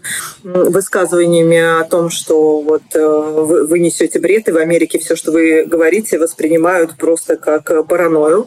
высказываниями 0.42 1.80
о 1.80 1.85
том, 1.85 2.09
что 2.09 2.61
вот 2.61 2.83
вы, 2.94 3.66
вы 3.66 3.78
несете 3.78 4.18
бред, 4.18 4.49
и 4.49 4.52
в 4.52 4.56
Америке 4.56 4.99
все, 4.99 5.16
что 5.16 5.33
вы 5.33 5.64
говорите, 5.64 6.18
воспринимают 6.18 6.97
просто 6.97 7.37
как 7.37 7.87
паранойю. 7.87 8.47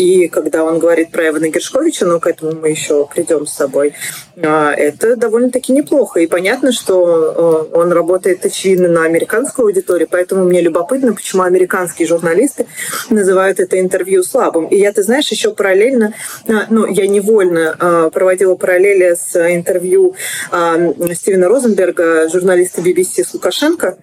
А, 0.00 0.02
и 0.02 0.28
когда 0.28 0.64
он 0.64 0.78
говорит 0.78 1.10
про 1.10 1.28
Эвана 1.28 1.48
Гершковича, 1.48 2.06
но 2.06 2.20
к 2.20 2.26
этому 2.26 2.52
мы 2.52 2.70
еще 2.70 3.06
придем 3.06 3.46
с 3.46 3.52
собой, 3.52 3.94
а, 4.42 4.72
это 4.72 5.16
довольно-таки 5.16 5.72
неплохо. 5.72 6.20
И 6.20 6.26
понятно, 6.26 6.72
что 6.72 7.68
а, 7.72 7.78
он 7.78 7.92
работает, 7.92 8.44
очевидно, 8.44 8.88
на 8.88 9.04
американскую 9.04 9.66
аудиторию, 9.66 10.08
поэтому 10.10 10.44
мне 10.44 10.60
любопытно, 10.60 11.14
почему 11.14 11.42
американские 11.42 12.08
журналисты 12.08 12.66
называют 13.10 13.60
это 13.60 13.78
интервью 13.78 14.22
слабым. 14.22 14.66
И 14.66 14.76
я, 14.76 14.92
ты 14.92 15.02
знаешь, 15.02 15.30
еще 15.30 15.52
параллельно, 15.52 16.14
а, 16.48 16.66
ну, 16.70 16.86
я 16.86 17.06
невольно 17.06 18.10
проводила 18.12 18.54
параллели 18.54 19.14
с 19.14 19.36
интервью 19.54 20.14
Стивена 20.50 21.48
Розенберга, 21.48 22.28
журналиста 22.28 22.80
BBC 22.80 23.24
с 23.24 23.34
Лукашенко. 23.34 23.98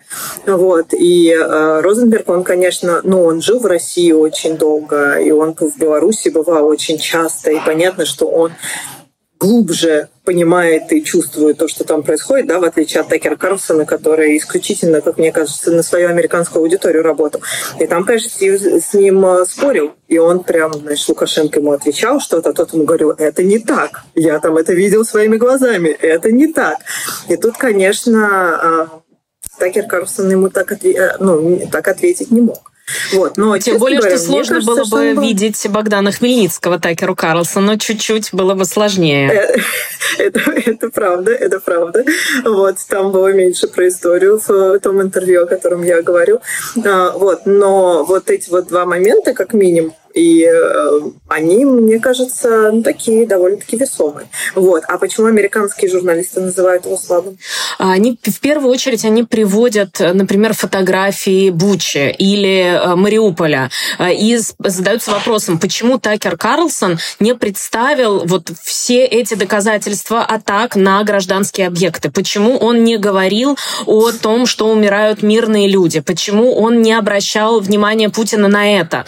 Вот. 0.46 0.94
И 0.94 1.36
Розенберг, 1.36 2.30
он, 2.30 2.44
конечно, 2.44 3.01
ну, 3.04 3.24
он 3.24 3.42
жил 3.42 3.60
в 3.60 3.66
России 3.66 4.12
очень 4.12 4.58
долго, 4.58 5.20
и 5.20 5.32
он 5.32 5.56
в 5.56 5.77
Беларуси 5.88 6.27
бывал 6.27 6.67
очень 6.67 7.00
часто, 7.00 7.51
и 7.51 7.60
понятно, 7.65 8.06
что 8.06 8.27
он 8.27 8.51
глубже 9.39 10.10
понимает 10.25 10.91
и 10.91 11.03
чувствует 11.03 11.58
то, 11.58 11.67
что 11.67 11.86
там 11.86 12.03
происходит, 12.03 12.48
да, 12.48 12.60
в 12.60 12.63
отличие 12.65 13.01
от 13.01 13.08
Такера 13.08 13.38
Карлсона, 13.38 13.86
который 13.86 14.38
исключительно, 14.38 15.00
как 15.00 15.17
мне 15.17 15.32
кажется, 15.32 15.72
на 15.72 15.84
свою 15.84 16.10
американскую 16.10 16.62
аудиторию 16.63 17.03
работал. 17.03 17.41
И 17.79 17.88
там, 17.88 18.03
конечно, 18.03 18.29
Стив 18.29 18.60
с 18.60 18.94
ним 18.94 19.25
э, 19.25 19.46
спорил, 19.46 19.94
и 20.08 20.17
он 20.17 20.44
прям, 20.44 20.74
значит, 20.74 21.08
Лукашенко 21.08 21.60
ему 21.60 21.72
отвечал 21.72 22.20
что-то, 22.20 22.50
а 22.50 22.53
тот 22.53 22.74
ему 22.74 22.84
говорил, 22.84 23.12
это 23.12 23.44
не 23.44 23.60
так, 23.60 24.01
я 24.15 24.39
там 24.39 24.58
это 24.58 24.74
видел 24.74 25.06
своими 25.06 25.38
глазами, 25.38 25.89
это 25.89 26.32
не 26.32 26.48
так. 26.48 26.79
И 27.29 27.38
тут, 27.38 27.58
конечно, 27.58 28.60
э, 28.62 28.88
Такер 29.60 29.86
Карлсон 29.86 30.29
ему 30.32 30.50
так, 30.50 30.72
э, 30.84 31.17
ну, 31.20 31.62
так 31.72 31.88
ответить 31.88 32.32
не 32.32 32.41
мог. 32.41 32.72
Вот, 33.13 33.38
но, 33.38 33.58
Тем 33.58 33.77
более, 33.79 34.00
говоря, 34.00 34.17
что 34.17 34.25
сложно 34.25 34.56
кажется, 34.56 34.74
было 34.74 34.86
бы 34.86 35.13
был... 35.15 35.22
видеть 35.22 35.67
Богдана 35.70 36.12
Хмельницкого, 36.12 36.79
Такеру 36.79 37.15
Карлсону, 37.15 37.67
но 37.67 37.77
чуть-чуть 37.77 38.29
было 38.32 38.53
бы 38.53 38.65
сложнее. 38.65 39.29
Э, 39.29 39.58
это, 40.20 40.39
это 40.51 40.89
правда, 40.89 41.32
это 41.32 41.60
правда. 41.60 42.06
Вот, 42.46 42.77
там 42.88 43.12
было 43.12 43.34
меньше 43.34 43.67
про 43.67 43.88
историю 43.88 44.41
в 44.46 44.79
том 44.79 45.01
интервью, 45.01 45.44
о 45.44 45.48
котором 45.48 45.84
я 45.84 46.01
говорю. 46.01 46.39
А, 46.84 47.12
вот, 47.12 47.41
но 47.46 48.06
вот 48.06 48.29
эти 48.29 48.50
вот 48.50 48.67
два 48.67 48.86
момента, 48.86 49.34
как 49.34 49.53
минимум, 49.53 49.94
и 50.17 50.43
э, 50.43 51.00
они, 51.27 51.63
мне 51.63 52.00
кажется, 52.00 52.71
ну, 52.71 52.81
такие 52.81 53.27
довольно-таки 53.27 53.77
весомые. 53.77 54.27
Вот. 54.55 54.83
А 54.88 54.97
почему 54.97 55.27
американские 55.27 55.91
журналисты 55.91 56.41
называют 56.41 56.86
его 56.86 56.97
слабым? 56.97 57.38
Они, 57.77 58.17
в 58.24 58.39
первую 58.39 58.71
очередь, 58.71 59.05
они 59.05 59.24
приводят, 59.24 60.00
например, 60.00 60.53
фотографии 60.53 61.51
Бучи 61.51 62.15
или 62.17 62.63
э, 62.63 62.95
Мариуполя 62.95 63.69
э, 64.00 64.13
и 64.15 64.39
задаются 64.59 65.12
вопросом, 65.12 65.59
почему 65.59 66.00
Такер 66.00 66.36
Карлсон 66.36 66.97
не 67.19 67.36
представил 67.36 68.25
вот 68.25 68.50
все 68.63 69.05
эти 69.05 69.36
доказательства 69.36 70.24
атак 70.24 70.75
на 70.75 71.03
гражданские 71.03 71.67
объекты? 71.67 72.09
Почему 72.09 72.57
он 72.57 72.83
не 72.83 72.97
говорил 72.97 73.57
о 73.86 74.12
том, 74.12 74.47
что 74.47 74.69
умирают 74.69 75.21
мирные 75.21 75.69
люди? 75.69 76.00
Почему 76.00 76.55
он 76.55 76.81
не 76.81 76.93
обращал 76.93 77.59
внимания 77.59 78.09
Путина 78.09 78.47
на 78.47 78.79
это? 78.79 79.05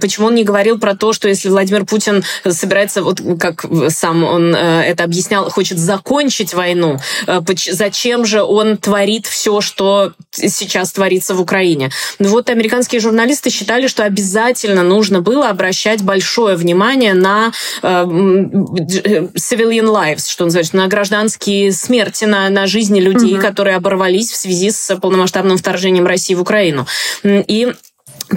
Почему 0.00 0.28
он 0.28 0.34
не 0.34 0.45
говорил 0.46 0.78
про 0.78 0.94
то, 0.94 1.12
что 1.12 1.28
если 1.28 1.50
Владимир 1.50 1.84
Путин 1.84 2.24
собирается, 2.48 3.02
вот 3.02 3.20
как 3.38 3.66
сам 3.88 4.24
он 4.24 4.54
э, 4.54 4.82
это 4.82 5.04
объяснял, 5.04 5.50
хочет 5.50 5.78
закончить 5.78 6.54
войну, 6.54 6.98
э, 7.26 7.40
зачем 7.70 8.24
же 8.24 8.42
он 8.42 8.78
творит 8.78 9.26
все, 9.26 9.60
что 9.60 10.12
сейчас 10.30 10.92
творится 10.92 11.34
в 11.34 11.40
Украине? 11.40 11.90
Ну 12.18 12.30
вот 12.30 12.48
американские 12.48 13.00
журналисты 13.00 13.50
считали, 13.50 13.86
что 13.88 14.04
обязательно 14.04 14.82
нужно 14.82 15.20
было 15.20 15.50
обращать 15.50 16.02
большое 16.02 16.56
внимание 16.56 17.12
на 17.12 17.52
э, 17.82 17.88
civilian 17.88 19.86
lives, 19.86 20.30
что 20.30 20.44
называется, 20.44 20.76
на 20.76 20.86
гражданские 20.86 21.72
смерти, 21.72 22.24
на, 22.24 22.48
на 22.48 22.66
жизни 22.66 23.00
людей, 23.00 23.34
угу. 23.34 23.42
которые 23.42 23.76
оборвались 23.76 24.30
в 24.30 24.36
связи 24.36 24.70
с 24.70 24.96
полномасштабным 24.96 25.58
вторжением 25.58 26.06
России 26.06 26.34
в 26.34 26.40
Украину. 26.40 26.86
И 27.24 27.72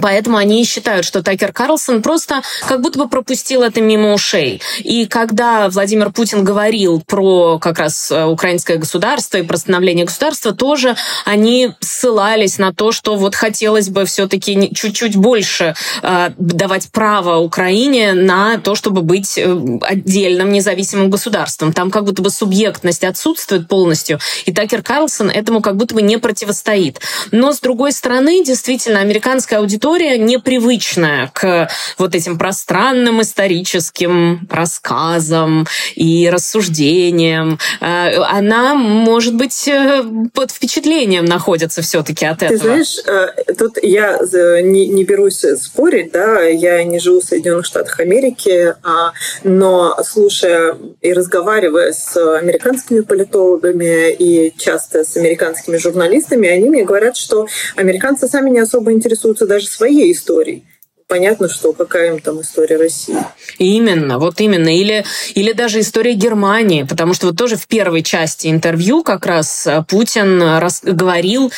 Поэтому 0.00 0.36
они 0.36 0.64
считают, 0.64 1.04
что 1.04 1.22
Такер 1.22 1.52
Карлсон 1.52 2.02
просто 2.02 2.42
как 2.68 2.80
будто 2.80 2.98
бы 2.98 3.08
пропустил 3.08 3.62
это 3.62 3.80
мимо 3.80 4.12
ушей. 4.12 4.60
И 4.78 5.06
когда 5.06 5.68
Владимир 5.68 6.12
Путин 6.12 6.44
говорил 6.44 7.02
про 7.06 7.58
как 7.58 7.78
раз 7.78 8.10
э, 8.10 8.24
украинское 8.24 8.76
государство 8.76 9.38
и 9.38 9.42
про 9.42 9.56
становление 9.56 10.04
государства, 10.04 10.52
тоже 10.52 10.96
они 11.24 11.72
ссылались 11.80 12.58
на 12.58 12.72
то, 12.72 12.92
что 12.92 13.16
вот 13.16 13.34
хотелось 13.34 13.88
бы 13.88 14.04
все-таки 14.04 14.72
чуть-чуть 14.74 15.16
больше 15.16 15.74
э, 16.02 16.30
давать 16.38 16.90
право 16.92 17.38
Украине 17.38 18.12
на 18.12 18.58
то, 18.58 18.76
чтобы 18.76 19.02
быть 19.02 19.36
э, 19.36 19.56
отдельным 19.82 20.52
независимым 20.52 21.10
государством. 21.10 21.72
Там 21.72 21.90
как 21.90 22.04
будто 22.04 22.22
бы 22.22 22.30
субъектность 22.30 23.02
отсутствует 23.02 23.66
полностью, 23.66 24.20
и 24.46 24.52
Такер 24.52 24.82
Карлсон 24.82 25.30
этому 25.30 25.60
как 25.60 25.76
будто 25.76 25.96
бы 25.96 26.02
не 26.02 26.18
противостоит. 26.18 27.00
Но, 27.32 27.52
с 27.52 27.58
другой 27.60 27.92
стороны, 27.92 28.44
действительно, 28.44 29.00
американская 29.00 29.58
аудитория 29.58 29.79
аудитория 29.80 30.18
непривычная 30.18 31.30
к 31.32 31.68
вот 31.98 32.14
этим 32.14 32.38
пространным 32.38 33.22
историческим 33.22 34.46
рассказам 34.50 35.66
и 35.94 36.28
рассуждениям. 36.30 37.58
Э, 37.80 38.18
она, 38.18 38.74
может 38.74 39.34
быть, 39.34 39.68
э, 39.68 40.02
под 40.34 40.50
впечатлением 40.50 41.24
находится 41.24 41.80
все-таки 41.80 42.26
от 42.26 42.42
этого. 42.42 42.58
Ты 42.58 42.64
знаешь, 42.64 42.98
э, 43.06 43.54
тут 43.54 43.78
я 43.82 44.18
не, 44.62 44.86
не 44.88 45.04
берусь 45.04 45.44
спорить, 45.58 46.12
да, 46.12 46.42
я 46.42 46.84
не 46.84 46.98
живу 46.98 47.20
в 47.20 47.24
Соединенных 47.24 47.64
Штатах 47.64 48.00
Америки, 48.00 48.74
а, 48.82 49.12
но 49.44 49.96
слушая 50.04 50.76
и 51.00 51.12
разговаривая 51.12 51.92
с 51.92 52.16
американскими 52.36 53.00
политологами 53.00 54.12
и 54.12 54.52
часто 54.58 55.04
с 55.04 55.16
американскими 55.16 55.78
журналистами, 55.78 56.48
они 56.48 56.68
мне 56.68 56.84
говорят, 56.84 57.16
что 57.16 57.46
американцы 57.76 58.28
сами 58.28 58.50
не 58.50 58.60
особо 58.60 58.92
интересуются 58.92 59.46
даже 59.46 59.69
своей 59.70 60.12
историей 60.12 60.64
понятно, 61.10 61.48
что 61.48 61.72
какая 61.72 62.12
им 62.12 62.20
там 62.20 62.40
история 62.40 62.76
России. 62.76 63.16
Именно, 63.58 64.18
вот 64.18 64.40
именно. 64.40 64.74
Или, 64.74 65.04
или 65.34 65.52
даже 65.52 65.80
история 65.80 66.14
Германии, 66.14 66.84
потому 66.84 67.14
что 67.14 67.26
вот 67.26 67.36
тоже 67.36 67.56
в 67.56 67.66
первой 67.66 68.02
части 68.02 68.46
интервью 68.46 69.02
как 69.02 69.26
раз 69.26 69.66
э, 69.66 69.84
Путин 69.88 70.40
рас, 70.40 70.80
говорил, 70.84 71.52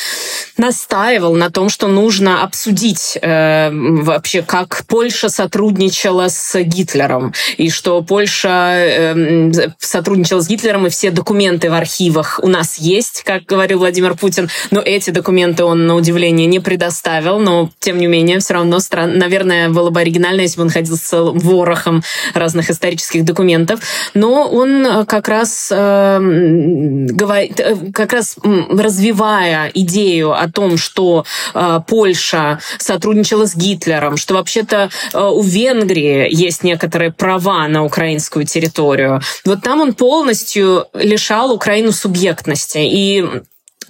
настаивал 0.56 1.34
на 1.34 1.50
том, 1.50 1.68
что 1.68 1.88
нужно 1.88 2.42
обсудить 2.42 3.18
э, 3.20 3.70
вообще, 3.70 4.40
как 4.40 4.84
Польша 4.86 5.28
сотрудничала 5.28 6.28
с 6.28 6.58
Гитлером, 6.62 7.34
и 7.58 7.68
что 7.68 8.00
Польша 8.00 8.72
э, 8.74 9.52
сотрудничала 9.78 10.40
с 10.40 10.48
Гитлером, 10.48 10.86
и 10.86 10.90
все 10.90 11.10
документы 11.10 11.70
в 11.70 11.74
архивах 11.74 12.40
у 12.42 12.48
нас 12.48 12.78
есть, 12.78 13.22
как 13.22 13.44
говорил 13.44 13.80
Владимир 13.80 14.14
Путин, 14.14 14.48
но 14.70 14.80
эти 14.80 15.10
документы 15.10 15.64
он, 15.64 15.86
на 15.86 15.94
удивление, 15.94 16.46
не 16.46 16.60
предоставил, 16.60 17.38
но, 17.38 17.70
тем 17.80 17.98
не 17.98 18.06
менее, 18.06 18.38
все 18.38 18.54
равно, 18.54 18.80
стран, 18.80 19.18
наверное, 19.18 19.41
наверное, 19.44 19.74
было 19.74 19.90
бы 19.90 20.00
оригинально, 20.00 20.42
если 20.42 20.56
бы 20.56 20.64
он 20.64 20.70
ходил 20.70 20.96
с 20.96 21.12
ворохом 21.12 22.02
разных 22.34 22.70
исторических 22.70 23.24
документов. 23.24 23.80
Но 24.14 24.48
он 24.48 24.86
э, 24.86 25.04
как 25.06 25.28
раз 25.28 25.68
э, 25.70 26.18
говорит, 26.20 27.60
э, 27.60 27.76
как 27.92 28.12
раз 28.12 28.36
развивая 28.42 29.70
идею 29.74 30.32
о 30.32 30.48
том, 30.50 30.76
что 30.76 31.24
э, 31.54 31.80
Польша 31.86 32.60
сотрудничала 32.78 33.46
с 33.46 33.56
Гитлером, 33.56 34.16
что 34.16 34.34
вообще-то 34.34 34.90
э, 35.12 35.18
у 35.18 35.42
Венгрии 35.42 36.28
есть 36.30 36.64
некоторые 36.64 37.12
права 37.12 37.68
на 37.68 37.84
украинскую 37.84 38.44
территорию. 38.44 39.20
Вот 39.44 39.62
там 39.62 39.80
он 39.80 39.94
полностью 39.94 40.86
лишал 40.94 41.52
Украину 41.52 41.92
субъектности. 41.92 42.78
И 42.78 43.24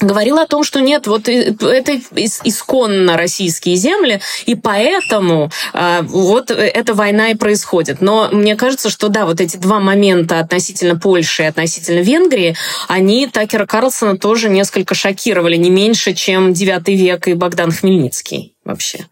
говорил 0.03 0.39
о 0.39 0.47
том, 0.47 0.65
что 0.65 0.81
нет, 0.81 1.07
вот 1.07 1.29
это 1.29 2.01
исконно 2.45 3.17
российские 3.17 3.77
земли, 3.77 4.21
и 4.47 4.55
поэтому 4.55 5.51
э, 5.73 6.03
вот 6.03 6.51
эта 6.51 6.95
война 6.95 7.31
и 7.31 7.35
происходит. 7.35 8.01
Но 8.01 8.29
мне 8.33 8.57
кажется, 8.57 8.91
что 8.91 9.09
да, 9.09 9.27
вот 9.27 9.41
эти 9.41 9.57
два 9.57 9.81
момента 9.81 10.39
относительно 10.39 10.97
Польши 10.97 11.43
и 11.43 11.47
относительно 11.47 12.01
Венгрии, 12.01 12.57
они 12.89 13.27
Такера 13.27 13.67
Карлсона 13.67 14.19
тоже 14.19 14.49
несколько 14.49 14.95
шокировали, 14.95 15.57
не 15.57 15.71
меньше, 15.71 16.15
чем 16.15 16.53
девятый 16.53 16.97
век 16.97 17.29
и 17.29 17.35
Богдан 17.35 17.73
Хмельницкий 17.73 18.55
вообще. 18.65 19.07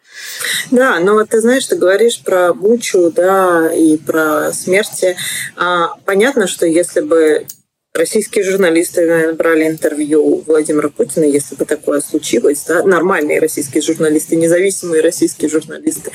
Да, 0.70 1.00
но 1.00 1.14
вот 1.14 1.30
ты 1.30 1.40
знаешь, 1.40 1.66
ты 1.66 1.76
говоришь 1.76 2.20
про 2.20 2.52
Бучу, 2.52 3.10
да, 3.10 3.72
и 3.72 3.96
про 3.96 4.52
смерти. 4.52 5.16
А, 5.56 5.88
понятно, 6.04 6.46
что 6.46 6.66
если 6.66 7.00
бы 7.00 7.46
Российские 7.92 8.44
журналисты, 8.44 9.04
наверное, 9.04 9.34
брали 9.34 9.66
интервью 9.66 10.24
у 10.24 10.40
Владимира 10.42 10.88
Путина, 10.88 11.24
если 11.24 11.56
бы 11.56 11.64
такое 11.64 12.00
случилось, 12.00 12.64
да, 12.64 12.84
нормальные 12.84 13.40
российские 13.40 13.82
журналисты, 13.82 14.36
независимые 14.36 15.02
российские 15.02 15.50
журналисты, 15.50 16.12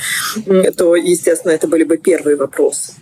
то, 0.77 0.96
естественно, 0.96 1.51
это 1.51 1.67
были 1.67 1.84
бы 1.84 1.98
первые 1.98 2.38
вопросы. 2.38 2.94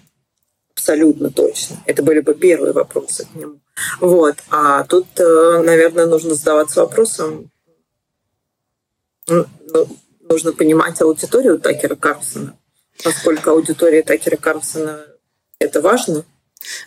Абсолютно 0.76 1.30
точно. 1.30 1.78
Это 1.86 2.02
были 2.02 2.20
бы 2.20 2.34
первые 2.34 2.74
вопросы 2.74 3.28
к 3.32 3.36
нему. 3.36 3.60
Вот. 4.02 4.38
А 4.50 4.84
тут, 4.86 5.08
э, 5.18 5.62
наверное, 5.64 6.08
нужно 6.08 6.34
задаваться 6.34 6.82
вопросом, 6.82 7.52
ну, 9.28 9.46
нужно 10.22 10.52
понимать 10.52 11.00
аудиторию 11.02 11.60
Такера 11.60 11.96
Карлсона. 11.96 12.58
Насколько 13.06 13.52
аудитория 13.52 14.02
Такера 14.02 14.36
Карлсона 14.36 15.06
это 15.60 15.80
важно, 15.80 16.26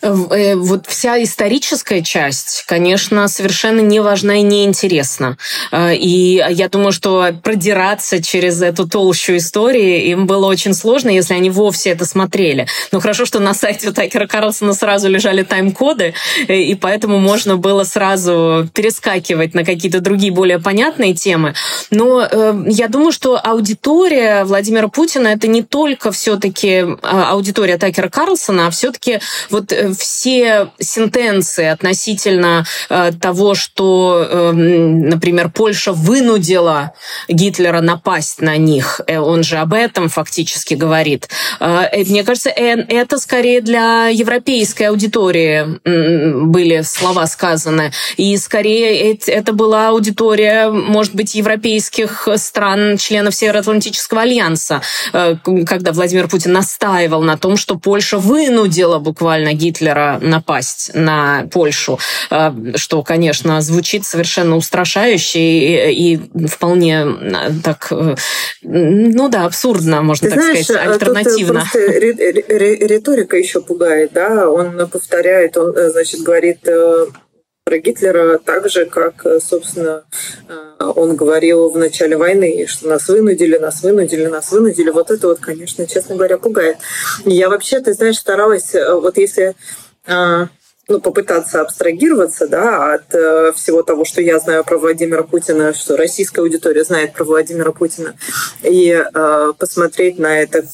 вот 0.02 0.86
вся 0.86 1.22
историческая 1.22 2.02
часть, 2.02 2.64
конечно, 2.66 3.28
совершенно 3.28 3.80
не 3.80 4.00
важна 4.00 4.36
и 4.36 4.42
не 4.42 4.64
интересна. 4.64 5.36
Э, 5.72 5.94
и 5.94 6.42
я 6.50 6.68
думаю, 6.68 6.92
что 6.92 7.34
продираться 7.42 8.22
через 8.22 8.62
эту 8.62 8.88
толщу 8.88 9.36
истории 9.36 10.08
им 10.10 10.26
было 10.26 10.46
очень 10.46 10.74
сложно, 10.74 11.10
если 11.10 11.34
они 11.34 11.50
вовсе 11.50 11.90
это 11.90 12.04
смотрели. 12.04 12.66
Но 12.92 13.00
хорошо, 13.00 13.26
что 13.26 13.40
на 13.40 13.54
сайте 13.54 13.92
Такера 13.92 14.26
Карлсона 14.26 14.72
сразу 14.72 15.08
лежали 15.08 15.42
тайм-коды, 15.42 16.14
э, 16.48 16.56
и 16.56 16.74
поэтому 16.74 17.18
можно 17.18 17.56
было 17.56 17.84
сразу 17.84 18.68
перескакивать 18.74 19.54
на 19.54 19.64
какие-то 19.64 20.00
другие 20.00 20.32
более 20.32 20.58
понятные 20.58 21.14
темы. 21.14 21.54
Но 21.90 22.28
я 22.66 22.88
думаю, 22.88 23.12
что 23.12 23.38
аудитория 23.42 24.44
Владимира 24.44 24.88
Путина 24.88 25.28
это 25.28 25.46
не 25.46 25.62
только 25.62 26.10
все-таки 26.12 26.84
аудитория 27.02 27.78
Такера 27.78 28.08
Карлсона, 28.08 28.66
а 28.66 28.70
все-таки 28.70 29.20
вот 29.50 29.65
вот 29.66 29.72
э, 29.72 29.92
все 29.98 30.70
сентенции 30.78 31.66
относительно 31.66 32.64
э, 32.88 33.12
того, 33.20 33.54
что, 33.54 34.26
эм, 34.30 35.08
например, 35.08 35.50
Польша 35.50 35.92
вынудила 35.92 36.92
Гитлера 37.28 37.80
напасть 37.80 38.40
на 38.40 38.56
них, 38.56 39.00
э, 39.06 39.18
он 39.18 39.42
же 39.42 39.56
об 39.58 39.72
этом 39.72 40.08
фактически 40.08 40.74
говорит. 40.74 41.28
Мне 41.60 42.24
кажется, 42.24 42.50
это 42.50 43.18
скорее 43.18 43.60
для 43.60 44.08
европейской 44.08 44.84
аудитории 44.84 45.78
были 46.44 46.82
слова 46.82 47.26
сказаны. 47.26 47.92
И 48.16 48.36
скорее 48.36 49.14
это 49.26 49.52
была 49.52 49.88
аудитория, 49.88 50.70
может 50.70 51.14
быть, 51.14 51.34
европейских 51.34 52.28
стран, 52.36 52.96
членов 52.98 53.34
Североатлантического 53.34 54.22
альянса, 54.22 54.82
когда 55.12 55.92
Владимир 55.92 56.28
Путин 56.28 56.52
настаивал 56.52 57.22
на 57.22 57.36
том, 57.36 57.56
что 57.56 57.76
Польша 57.76 58.18
вынудила 58.18 58.98
буквально 58.98 59.55
Гитлера 59.56 60.18
напасть 60.20 60.92
на 60.94 61.46
Польшу, 61.52 61.98
э, 62.30 62.52
что, 62.76 63.02
конечно, 63.02 63.60
звучит 63.60 64.04
совершенно 64.04 64.56
устрашающе 64.56 65.38
и, 65.40 66.14
и 66.14 66.46
вполне 66.46 67.04
э, 67.04 67.50
так, 67.64 67.88
э, 67.90 68.14
ну 68.62 69.28
да, 69.28 69.46
абсурдно, 69.46 70.02
можно 70.02 70.28
Ты 70.28 70.34
так 70.34 70.44
знаешь, 70.44 70.64
сказать, 70.64 70.86
альтернативно. 70.86 71.64
Тут 71.72 71.80
риторика 72.48 73.36
еще 73.36 73.60
пугает, 73.60 74.12
да, 74.12 74.48
он 74.48 74.88
повторяет, 74.88 75.56
он, 75.56 75.74
значит, 75.90 76.20
говорит 76.20 76.60
про 77.66 77.78
Гитлера 77.78 78.38
так 78.38 78.70
же, 78.70 78.86
как, 78.86 79.26
собственно, 79.42 80.04
он 80.78 81.16
говорил 81.16 81.68
в 81.68 81.76
начале 81.76 82.16
войны, 82.16 82.64
что 82.68 82.86
нас 82.86 83.08
вынудили, 83.08 83.58
нас 83.58 83.82
вынудили, 83.82 84.26
нас 84.26 84.52
вынудили. 84.52 84.90
Вот 84.90 85.10
это 85.10 85.26
вот, 85.26 85.40
конечно, 85.40 85.84
честно 85.84 86.14
говоря, 86.14 86.38
пугает. 86.38 86.76
Я 87.24 87.48
вообще, 87.48 87.80
ты 87.80 87.92
знаешь, 87.92 88.18
старалась, 88.18 88.72
вот 88.72 89.18
если 89.18 89.56
ну, 90.06 91.00
попытаться 91.00 91.60
абстрагироваться 91.60 92.46
да, 92.46 92.94
от 92.94 93.12
э, 93.12 93.50
всего 93.56 93.82
того, 93.82 94.04
что 94.04 94.22
я 94.22 94.38
знаю 94.38 94.62
про 94.62 94.78
Владимира 94.78 95.24
Путина, 95.24 95.74
что 95.74 95.96
российская 95.96 96.42
аудитория 96.42 96.84
знает 96.84 97.14
про 97.14 97.24
Владимира 97.24 97.72
Путина, 97.72 98.14
и 98.62 98.92
э, 98.92 99.52
посмотреть 99.58 100.20
на 100.20 100.38
это 100.38 100.64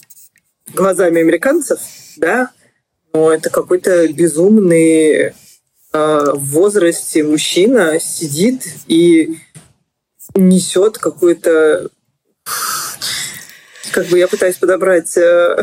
глазами 0.75 1.23
американцев, 1.23 1.81
да, 2.19 2.51
ну, 3.15 3.31
это 3.31 3.49
какой-то 3.49 4.07
безумный 4.09 5.33
в 5.93 6.39
возрасте 6.39 7.23
мужчина 7.23 8.01
сидит 8.01 8.63
и 8.87 9.37
несет 10.35 10.99
какую-то 10.99 11.91
как 13.93 14.07
бы 14.07 14.19
я 14.19 14.27
пытаюсь 14.27 14.57
подобрать 14.57 15.17
э, 15.17 15.63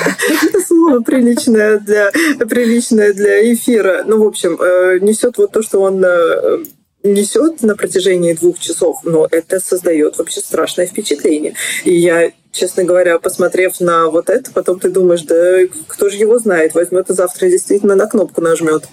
слово 0.66 1.00
приличное 1.00 1.78
для, 1.78 2.10
приличное 2.48 3.12
для 3.12 3.52
эфира. 3.52 4.04
Ну, 4.06 4.22
в 4.22 4.26
общем, 4.26 4.60
э, 4.60 4.98
несет 5.00 5.38
вот 5.38 5.52
то, 5.52 5.62
что 5.62 5.80
он 5.80 6.04
э, 6.04 6.64
несет 7.02 7.62
на 7.62 7.74
протяжении 7.74 8.34
двух 8.34 8.58
часов, 8.58 9.00
но 9.04 9.26
это 9.30 9.58
создает 9.58 10.18
вообще 10.18 10.40
страшное 10.40 10.86
впечатление. 10.86 11.54
И 11.84 11.94
я 11.94 12.30
честно 12.52 12.84
говоря, 12.84 13.18
посмотрев 13.18 13.80
на 13.80 14.08
вот 14.08 14.30
это, 14.30 14.50
потом 14.50 14.80
ты 14.80 14.88
думаешь, 14.88 15.22
да 15.22 15.58
кто 15.88 16.08
же 16.08 16.16
его 16.16 16.38
знает, 16.38 16.74
возьмет 16.74 17.10
и 17.10 17.14
завтра 17.14 17.48
действительно 17.48 17.94
на 17.96 18.06
кнопку 18.06 18.40
нажмет. 18.40 18.84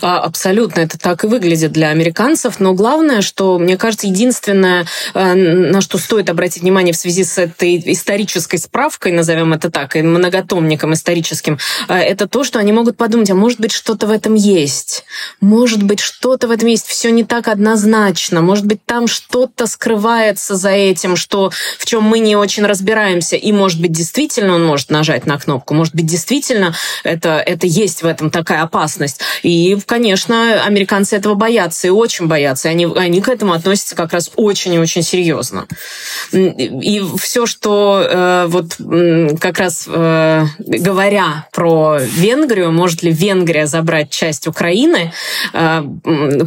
А, 0.00 0.20
абсолютно, 0.20 0.80
это 0.80 0.98
так 0.98 1.24
и 1.24 1.26
выглядит 1.26 1.72
для 1.72 1.88
американцев. 1.90 2.60
Но 2.60 2.74
главное, 2.74 3.22
что, 3.22 3.58
мне 3.58 3.76
кажется, 3.76 4.06
единственное, 4.06 4.86
э, 5.14 5.34
на 5.34 5.80
что 5.80 5.98
стоит 5.98 6.30
обратить 6.30 6.62
внимание 6.62 6.92
в 6.92 6.96
связи 6.96 7.24
с 7.24 7.38
этой 7.38 7.82
исторической 7.92 8.58
справкой, 8.58 9.12
назовем 9.12 9.52
это 9.52 9.70
так, 9.70 9.96
и 9.96 10.02
многотомником 10.02 10.94
историческим, 10.94 11.58
э, 11.88 11.94
это 11.94 12.28
то, 12.28 12.44
что 12.44 12.58
они 12.58 12.72
могут 12.72 12.96
подумать, 12.96 13.30
а 13.30 13.34
может 13.34 13.60
быть, 13.60 13.72
что-то 13.72 14.06
в 14.06 14.10
этом 14.10 14.34
есть. 14.34 15.04
Может 15.40 15.82
быть, 15.82 16.00
что-то 16.00 16.48
в 16.48 16.50
этом 16.50 16.68
есть. 16.68 16.86
Все 16.86 17.10
не 17.10 17.24
так 17.24 17.48
однозначно. 17.48 18.40
Может 18.40 18.66
быть, 18.66 18.84
там 18.84 19.06
что-то 19.06 19.66
скрывается 19.66 20.56
за 20.56 20.70
этим, 20.70 21.16
что 21.16 21.50
в 21.78 21.86
чем 21.86 22.02
мы 22.02 22.18
не 22.18 22.36
очень 22.36 22.64
разбираемся. 22.64 23.36
И, 23.36 23.52
может 23.52 23.80
быть, 23.80 23.92
действительно 23.92 24.54
он 24.54 24.64
может 24.64 24.90
нажать 24.90 25.26
на 25.26 25.38
кнопку. 25.38 25.74
Может 25.74 25.94
быть, 25.94 26.06
действительно 26.06 26.74
это, 27.04 27.38
это 27.38 27.66
есть 27.66 28.02
в 28.02 28.06
этом 28.06 28.30
такая 28.30 28.62
опасность. 28.62 29.20
И 29.42 29.57
и, 29.58 29.80
конечно, 29.80 30.62
американцы 30.64 31.16
этого 31.16 31.34
боятся 31.34 31.86
и 31.88 31.90
очень 31.90 32.26
боятся. 32.26 32.68
И 32.68 32.70
они, 32.70 32.86
они 32.96 33.20
к 33.20 33.28
этому 33.28 33.52
относятся 33.52 33.96
как 33.96 34.12
раз 34.12 34.30
очень 34.36 34.74
и 34.74 34.78
очень 34.78 35.02
серьезно. 35.02 35.66
И 36.32 37.02
все, 37.18 37.46
что 37.46 38.02
э, 38.08 38.46
вот 38.48 38.76
как 39.40 39.58
раз 39.58 39.84
э, 39.86 40.44
говоря 40.58 41.46
про 41.52 41.98
Венгрию, 41.98 42.72
может 42.72 43.02
ли 43.02 43.10
Венгрия 43.10 43.66
забрать 43.66 44.10
часть 44.10 44.46
Украины, 44.46 45.12
э, 45.52 45.82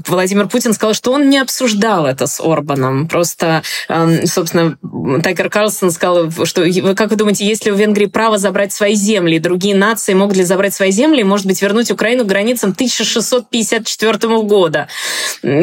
Владимир 0.07 0.47
Путин 0.47 0.73
сказал, 0.73 0.93
что 0.93 1.11
он 1.11 1.29
не 1.29 1.39
обсуждал 1.39 2.05
это 2.05 2.27
с 2.27 2.39
Орбаном. 2.39 3.07
Просто, 3.07 3.63
э, 3.89 4.25
собственно, 4.25 4.77
Такер 5.21 5.49
Карлсон 5.49 5.91
сказал, 5.91 6.31
что, 6.45 6.65
как 6.95 7.09
вы 7.09 7.15
думаете, 7.15 7.45
есть 7.45 7.65
ли 7.65 7.71
у 7.71 7.75
Венгрии 7.75 8.05
право 8.05 8.37
забрать 8.37 8.73
свои 8.73 8.95
земли, 8.95 9.39
другие 9.39 9.75
нации 9.75 10.13
могут 10.13 10.37
ли 10.37 10.43
забрать 10.43 10.73
свои 10.73 10.91
земли, 10.91 11.21
и, 11.21 11.23
может 11.23 11.45
быть, 11.45 11.61
вернуть 11.61 11.91
Украину 11.91 12.23
к 12.23 12.27
границам 12.27 12.71
1000 12.71 13.00
1654 13.01 14.41
года. 14.43 14.87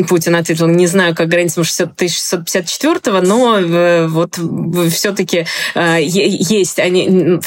Путин 0.09 0.37
ответил, 0.37 0.66
не 0.68 0.87
знаю, 0.87 1.14
как 1.14 1.29
границам 1.29 1.62
1654, 1.62 3.20
но 3.20 3.59
э, 3.59 4.07
вот 4.09 4.38
все-таки 4.90 5.46
э, 5.74 5.98
есть 6.01 6.79
они 6.79 7.38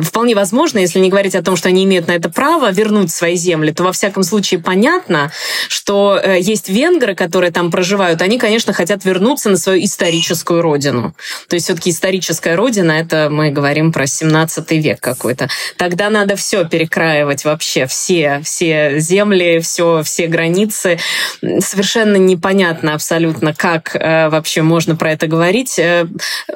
вполне 0.00 0.34
возможно, 0.34 0.78
если 0.78 0.98
не 0.98 1.10
говорить 1.10 1.34
о 1.34 1.42
том, 1.42 1.56
что 1.56 1.68
они 1.68 1.84
имеют 1.84 2.06
на 2.06 2.12
это 2.12 2.30
право 2.30 2.70
вернуть 2.70 3.10
свои 3.10 3.36
земли, 3.36 3.72
то 3.72 3.84
во 3.84 3.92
всяком 3.92 4.22
случае 4.22 4.60
понятно, 4.60 5.32
что 5.68 6.18
э, 6.22 6.38
есть 6.40 6.68
венгры, 6.68 7.14
которые 7.14 7.50
там 7.52 7.70
проживают, 7.70 8.22
они, 8.22 8.38
конечно, 8.38 8.72
хотят 8.72 9.04
вернуться 9.04 9.50
на 9.50 9.56
свою 9.56 9.84
историческую 9.84 10.62
родину. 10.62 11.14
То 11.48 11.54
есть 11.54 11.66
все-таки 11.66 11.90
историческая 11.90 12.54
родина, 12.54 12.92
это 12.92 13.28
мы 13.30 13.50
говорим 13.50 13.92
про 13.92 14.06
17 14.06 14.70
век 14.72 15.00
какой-то. 15.00 15.48
Тогда 15.76 16.10
надо 16.10 16.36
все 16.36 16.64
перекраивать 16.64 17.44
вообще, 17.44 17.86
все, 17.86 18.40
все 18.44 18.98
земли 18.98 19.25
земли, 19.26 19.60
все, 19.60 20.02
все 20.02 20.26
границы. 20.26 20.98
Совершенно 21.40 22.16
непонятно 22.16 22.94
абсолютно, 22.94 23.54
как 23.54 23.94
э, 23.96 24.28
вообще 24.28 24.62
можно 24.62 24.96
про 24.96 25.12
это 25.12 25.26
говорить. 25.26 25.78
Э, 25.78 26.06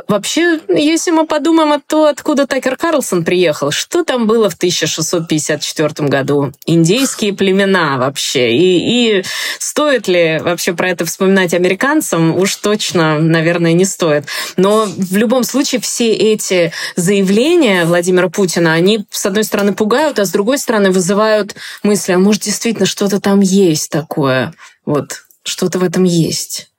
вообще, 0.09 0.61
если 0.69 1.11
мы 1.11 1.27
подумаем 1.27 1.73
о 1.73 1.81
том, 1.81 2.07
откуда 2.07 2.47
Такер 2.47 2.77
Карлсон 2.77 3.25
приехал, 3.25 3.71
что 3.71 4.05
там 4.05 4.27
было 4.27 4.49
в 4.49 4.55
1654 4.55 6.09
году? 6.09 6.53
Индейские 6.67 7.33
племена 7.33 7.99
вообще. 7.99 8.57
И, 8.57 9.19
и 9.19 9.25
стоит 9.59 10.09
ли 10.09 10.39
вообще 10.41 10.73
про 10.73 10.91
это 10.91 11.05
вспоминать 11.05 11.55
американцам? 11.55 12.37
Уж 12.37 12.57
точно, 12.57 13.19
наверное, 13.19 13.73
не 13.73 13.85
стоит. 13.85 14.25
Но 14.57 14.87
в 14.87 15.17
любом 15.17 15.45
случае 15.45 15.81
все 15.81 16.13
эти 16.13 16.73
заявления 16.97 17.85
Владимира 17.85 18.29
Путина, 18.29 18.73
они, 18.73 19.05
с 19.11 19.27
одной 19.27 19.45
стороны, 19.45 19.73
пугают, 19.73 20.19
а 20.19 20.25
с 20.25 20.31
другой 20.31 20.59
стороны, 20.59 20.91
вызывают 20.91 21.55
мысли, 21.83 22.13
а 22.13 22.19
может, 22.19 22.47
действительно 22.61 22.85
что-то 22.85 23.21
там 23.21 23.41
есть 23.41 23.89
такое. 23.91 24.53
Вот, 24.85 25.25
что-то 25.45 25.79
в 25.79 25.83
этом 25.83 26.05
есть. 26.05 26.70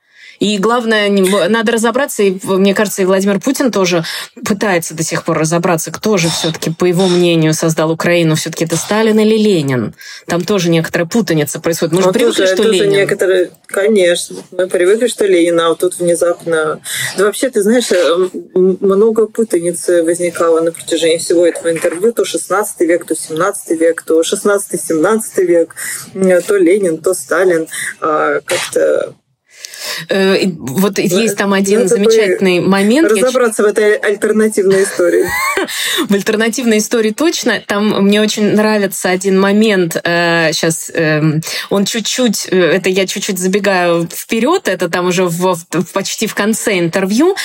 И 0.42 0.58
главное, 0.58 1.08
надо 1.50 1.72
разобраться, 1.72 2.24
и 2.24 2.36
мне 2.44 2.74
кажется, 2.74 3.04
и 3.04 3.06
Владимир 3.06 3.40
Путин 3.40 3.72
тоже 3.72 4.04
пытается 4.44 4.96
до 4.96 5.04
сих 5.04 5.24
пор 5.24 5.38
разобраться, 5.38 5.92
кто 5.92 6.18
же 6.18 6.30
все-таки, 6.30 6.72
по 6.72 6.86
его 6.86 7.08
мнению, 7.08 7.54
создал 7.54 7.92
Украину. 7.92 8.36
Все-таки 8.36 8.66
это 8.66 8.76
Сталин 8.76 9.20
или 9.20 9.38
Ленин? 9.38 9.94
Там 10.26 10.44
тоже 10.44 10.72
некоторая 10.72 11.08
путаница 11.08 11.60
происходит. 11.60 11.94
Мы 11.94 12.02
же 12.02 12.12
привыкли, 12.12 12.48
что 12.48 12.64
Ленин. 12.64 12.90
Некоторые... 12.90 13.52
Конечно. 13.68 14.38
Мы 14.50 14.68
привыкли, 14.68 15.06
что 15.08 15.28
Ленин, 15.28 15.60
а 15.60 15.70
вот 15.70 15.78
тут 15.78 16.00
внезапно... 16.00 16.82
Да 17.18 17.26
вообще, 17.26 17.52
ты 17.52 17.62
знаешь, 17.62 17.90
много 18.56 19.28
путаницы 19.28 20.02
возникало 20.02 20.62
на 20.62 20.72
протяжении 20.72 21.20
всего 21.20 21.46
этого 21.46 21.72
интервью. 21.72 22.14
То 22.14 22.26
16 22.26 22.80
век, 22.82 23.06
то 23.06 23.16
17 23.16 23.80
век, 23.80 24.02
то 24.02 24.20
16-17 24.22 25.22
век, 25.46 25.76
то 26.48 26.58
Ленин, 26.58 26.98
то 26.98 27.14
Сталин. 27.14 27.68
А, 28.00 28.40
как-то 28.44 29.14
вот 30.10 31.00
есть 31.00 31.38
там 31.38 31.54
один 31.54 31.88
замечательный 31.88 32.60
момент. 32.60 33.12
Разобраться 33.12 33.64
в 33.64 33.66
этой 33.66 33.96
альтернативной 33.96 34.84
истории. 34.84 35.26
В 36.10 36.14
альтернативной 36.14 36.80
истории 36.80 37.12
точно. 37.12 37.62
Там 37.66 38.04
мне 38.04 38.22
очень 38.22 38.56
нравится 38.56 39.10
один 39.10 39.40
момент. 39.40 39.94
Сейчас 39.94 40.92
э, 40.94 41.20
эм, 41.20 41.42
он 41.70 41.86
чуть-чуть, 41.86 42.48
э, 42.50 42.58
это 42.58 42.90
я 42.90 43.06
чуть-чуть 43.06 43.40
забегаю 43.40 44.08
вперед, 44.12 44.68
это 44.68 44.90
там 44.90 45.08
уже 45.08 45.26
в, 45.26 45.58
почти 45.94 46.28
в 46.28 46.36
конце 46.36 46.80
интервью, 46.80 47.36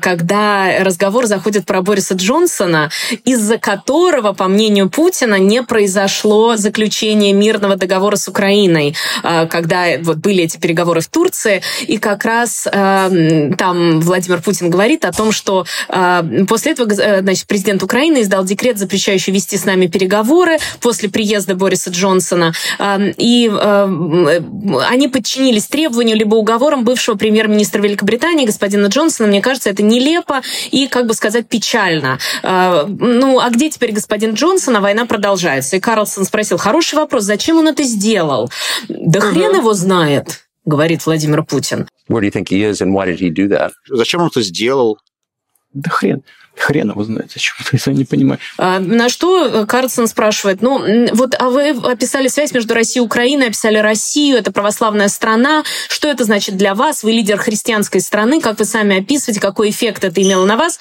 когда 0.00 0.78
разговор 0.80 1.26
заходит 1.26 1.66
про 1.66 1.82
Бориса 1.82 2.14
Джонсона, 2.14 2.90
из-за 3.24 3.58
которого, 3.58 4.32
по 4.32 4.48
мнению 4.48 4.88
Путина, 4.90 5.38
не 5.38 5.62
произошло 5.62 6.56
заключение 6.56 7.32
мирного 7.32 7.76
договора 7.76 8.16
с 8.16 8.28
Украиной, 8.28 8.94
когда 9.22 9.86
вот 10.00 10.18
были 10.18 10.44
эти 10.44 10.58
переговоры 10.58 11.00
в 11.00 11.08
Турции, 11.08 11.62
и 11.82 11.98
как 11.98 12.24
раз 12.24 12.66
э, 12.70 13.50
там 13.56 14.00
Владимир 14.00 14.40
Путин 14.42 14.70
говорит 14.70 15.04
о 15.04 15.12
том, 15.12 15.32
что 15.32 15.64
э, 15.88 16.44
после 16.48 16.72
этого 16.72 16.90
э, 16.92 17.20
значит, 17.22 17.46
президент 17.46 17.82
Украины 17.82 18.22
издал 18.22 18.44
декрет, 18.44 18.78
запрещающий 18.78 19.32
вести 19.32 19.56
с 19.56 19.64
нами 19.64 19.86
переговоры 19.86 20.58
после 20.80 21.08
приезда 21.08 21.54
Бориса 21.54 21.90
Джонсона. 21.90 22.52
Э, 22.78 23.12
и 23.16 23.50
э, 23.52 24.40
они 24.88 25.08
подчинились 25.08 25.66
требованию 25.66 26.16
либо 26.16 26.34
уговорам 26.36 26.84
бывшего 26.84 27.16
премьер-министра 27.16 27.80
Великобритании 27.80 28.46
господина 28.46 28.86
Джонсона. 28.86 29.28
Мне 29.28 29.42
кажется, 29.42 29.70
это 29.70 29.82
нелепо 29.82 30.42
и, 30.70 30.86
как 30.86 31.06
бы 31.06 31.14
сказать, 31.14 31.48
печально. 31.48 32.18
Э, 32.42 32.84
ну, 32.86 33.40
а 33.40 33.50
где 33.50 33.70
теперь 33.70 33.92
господин 33.92 34.34
Джонсон, 34.34 34.76
а 34.76 34.80
война 34.80 35.06
продолжается? 35.06 35.76
И 35.76 35.80
Карлсон 35.80 36.24
спросил, 36.24 36.58
хороший 36.58 36.96
вопрос, 36.96 37.24
зачем 37.24 37.58
он 37.58 37.68
это 37.68 37.82
сделал? 37.82 38.50
Да 38.88 39.20
угу. 39.20 39.28
хрен 39.28 39.56
его 39.56 39.74
знает 39.74 40.45
говорит 40.66 41.06
Владимир 41.06 41.42
Путин. 41.44 41.88
Where 42.08 42.20
do 42.20 42.26
you 42.26 42.32
think 42.32 42.48
he 42.50 42.62
is 42.62 42.82
and 42.82 42.92
why 42.92 43.06
did 43.06 43.18
he 43.18 43.30
do 43.30 43.48
that? 43.48 43.72
Зачем 43.88 44.20
он 44.20 44.28
это 44.28 44.42
сделал? 44.42 44.98
Да 45.72 45.90
хрен. 45.90 46.22
Хрен 46.56 46.90
его 46.90 47.04
знает, 47.04 47.30
зачем 47.32 47.54
это, 47.60 47.90
я 47.90 47.96
не 47.96 48.04
понимаю. 48.04 48.40
А, 48.56 48.80
на 48.80 49.08
что 49.08 49.66
Карлсон 49.66 50.06
спрашивает, 50.06 50.62
ну, 50.62 51.14
вот, 51.14 51.34
а 51.38 51.50
вы 51.50 51.70
описали 51.70 52.28
связь 52.28 52.52
между 52.52 52.72
Россией 52.72 53.04
и 53.04 53.06
Украиной, 53.06 53.48
описали 53.48 53.76
Россию, 53.76 54.38
это 54.38 54.52
православная 54.52 55.08
страна, 55.08 55.64
что 55.88 56.08
это 56.08 56.24
значит 56.24 56.56
для 56.56 56.74
вас? 56.74 57.02
Вы 57.02 57.12
лидер 57.12 57.36
христианской 57.36 58.00
страны, 58.00 58.40
как 58.40 58.58
вы 58.58 58.64
сами 58.64 59.00
описываете, 59.00 59.40
какой 59.40 59.68
эффект 59.68 60.04
это 60.04 60.22
имело 60.22 60.46
на 60.46 60.56
вас? 60.56 60.80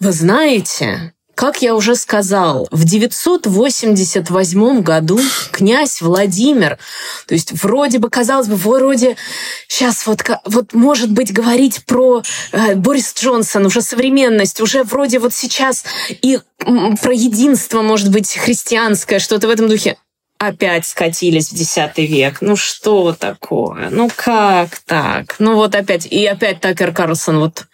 Вы 0.00 0.12
знаете, 0.12 1.14
как 1.40 1.62
я 1.62 1.74
уже 1.74 1.96
сказал, 1.96 2.68
в 2.70 2.84
988 2.84 4.82
году 4.82 5.18
князь 5.52 6.02
Владимир, 6.02 6.76
то 7.26 7.32
есть 7.32 7.52
вроде 7.62 7.98
бы, 7.98 8.10
казалось 8.10 8.46
бы, 8.46 8.56
вроде 8.56 9.16
сейчас 9.66 10.06
вот, 10.06 10.22
вот 10.44 10.74
может 10.74 11.10
быть 11.10 11.32
говорить 11.32 11.86
про 11.86 12.22
э, 12.52 12.74
Борис 12.74 13.14
Джонсон, 13.18 13.64
уже 13.64 13.80
современность, 13.80 14.60
уже 14.60 14.84
вроде 14.84 15.18
вот 15.18 15.32
сейчас 15.32 15.84
и 16.10 16.40
про 16.58 17.14
единство, 17.14 17.80
может 17.80 18.10
быть, 18.10 18.36
христианское, 18.36 19.18
что-то 19.18 19.46
в 19.46 19.50
этом 19.50 19.66
духе 19.66 19.96
опять 20.36 20.84
скатились 20.84 21.48
в 21.48 21.54
X 21.54 21.78
век. 21.96 22.42
Ну 22.42 22.56
что 22.56 23.14
такое? 23.14 23.88
Ну 23.88 24.10
как 24.14 24.78
так? 24.80 25.36
Ну 25.38 25.54
вот 25.54 25.74
опять. 25.74 26.04
И 26.04 26.26
опять 26.26 26.60
Такер 26.60 26.92
Карлсон 26.92 27.40
вот 27.40 27.66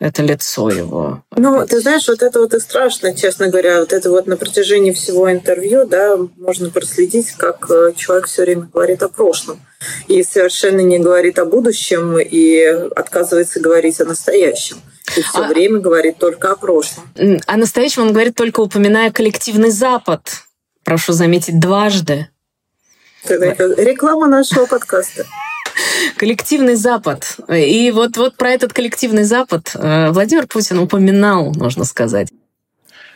это 0.00 0.22
лицо 0.22 0.70
его. 0.70 1.22
Ну, 1.36 1.66
ты 1.66 1.80
знаешь, 1.80 2.08
вот 2.08 2.22
это 2.22 2.40
вот 2.40 2.54
и 2.54 2.58
страшно, 2.58 3.14
честно 3.14 3.48
говоря. 3.48 3.80
Вот 3.80 3.92
это 3.92 4.10
вот 4.10 4.26
на 4.26 4.38
протяжении 4.38 4.92
всего 4.92 5.30
интервью, 5.30 5.86
да, 5.86 6.16
можно 6.38 6.70
проследить, 6.70 7.32
как 7.32 7.70
э, 7.70 7.92
человек 7.94 8.26
все 8.26 8.42
время 8.42 8.68
говорит 8.72 9.02
о 9.02 9.10
прошлом. 9.10 9.60
И 10.08 10.22
совершенно 10.22 10.80
не 10.80 10.98
говорит 10.98 11.38
о 11.38 11.44
будущем, 11.44 12.18
и 12.18 12.60
отказывается 12.96 13.60
говорить 13.60 14.00
о 14.00 14.06
настоящем. 14.06 14.78
И 15.18 15.20
все 15.20 15.44
а... 15.44 15.48
время 15.48 15.80
говорит 15.80 16.16
только 16.16 16.50
о 16.50 16.56
прошлом. 16.56 17.04
О 17.46 17.56
настоящем 17.58 18.02
он 18.02 18.12
говорит 18.12 18.34
только 18.34 18.60
упоминая 18.60 19.10
коллективный 19.10 19.70
Запад. 19.70 20.22
Прошу 20.82 21.12
заметить, 21.12 21.60
дважды. 21.60 22.28
Реклама 23.28 24.28
нашего 24.28 24.64
подкаста. 24.64 25.26
Коллективный 26.16 26.74
Запад. 26.74 27.38
И 27.48 27.90
вот, 27.90 28.16
вот 28.16 28.36
про 28.36 28.50
этот 28.50 28.72
коллективный 28.72 29.24
Запад 29.24 29.72
э, 29.74 30.10
Владимир 30.10 30.46
Путин 30.46 30.78
упоминал, 30.78 31.52
можно 31.56 31.84
сказать. 31.84 32.28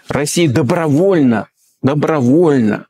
Россия 0.09 0.49
добровольно, 0.49 1.49
добровольно 1.83 2.87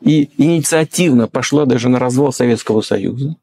и 0.00 0.30
инициативно 0.36 1.28
пошла 1.28 1.66
даже 1.66 1.88
на 1.88 1.98
развал 1.98 2.32
Советского 2.32 2.80
Союза. 2.82 3.36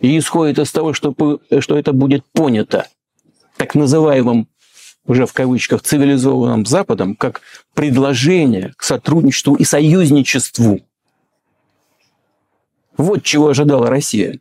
И 0.00 0.18
исходит 0.18 0.58
из 0.58 0.72
того, 0.72 0.92
что, 0.94 1.14
что 1.60 1.78
это 1.78 1.92
будет 1.92 2.24
понято 2.32 2.86
так 3.56 3.74
называемым 3.74 4.48
уже 5.06 5.26
в 5.26 5.32
кавычках 5.32 5.82
цивилизованным 5.82 6.66
Западом 6.66 7.14
как 7.14 7.40
предложение 7.74 8.72
к 8.76 8.82
сотрудничеству 8.82 9.54
и 9.54 9.64
союзничеству. 9.64 10.80
Вот 12.96 13.22
чего 13.22 13.48
ожидала 13.48 13.88
Россия 13.88 14.40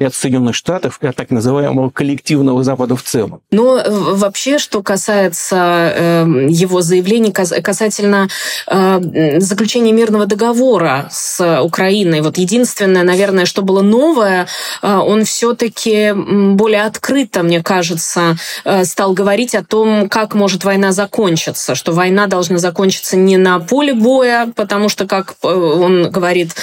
и 0.00 0.04
от 0.04 0.14
Соединенных 0.14 0.54
Штатов, 0.54 0.98
и 1.02 1.06
от 1.06 1.14
так 1.14 1.30
называемого 1.30 1.90
коллективного 1.90 2.64
Запада 2.64 2.96
в 2.96 3.02
целом. 3.02 3.42
Но 3.50 3.78
э, 3.78 3.90
вообще, 3.90 4.58
что 4.58 4.82
касается 4.82 5.56
э, 5.94 6.46
его 6.48 6.80
заявлений 6.80 7.30
касательно 7.32 8.28
э, 8.66 9.38
заключения 9.40 9.92
мирного 9.92 10.24
договора 10.24 11.08
с 11.12 11.60
Украиной, 11.62 12.22
вот 12.22 12.38
единственное, 12.38 13.02
наверное, 13.02 13.44
что 13.44 13.60
было 13.60 13.82
новое, 13.82 14.46
он 14.82 15.24
все-таки 15.24 16.12
более 16.14 16.84
открыто, 16.84 17.42
мне 17.42 17.62
кажется, 17.62 18.36
стал 18.84 19.12
говорить 19.12 19.54
о 19.54 19.62
том, 19.62 20.08
как 20.08 20.34
может 20.34 20.64
война 20.64 20.92
закончиться, 20.92 21.74
что 21.74 21.92
война 21.92 22.26
должна 22.26 22.56
закончиться 22.56 23.16
не 23.16 23.36
на 23.36 23.58
поле 23.58 23.92
боя, 23.92 24.50
потому 24.56 24.88
что, 24.88 25.06
как 25.06 25.34
он 25.42 26.10
говорит, 26.10 26.54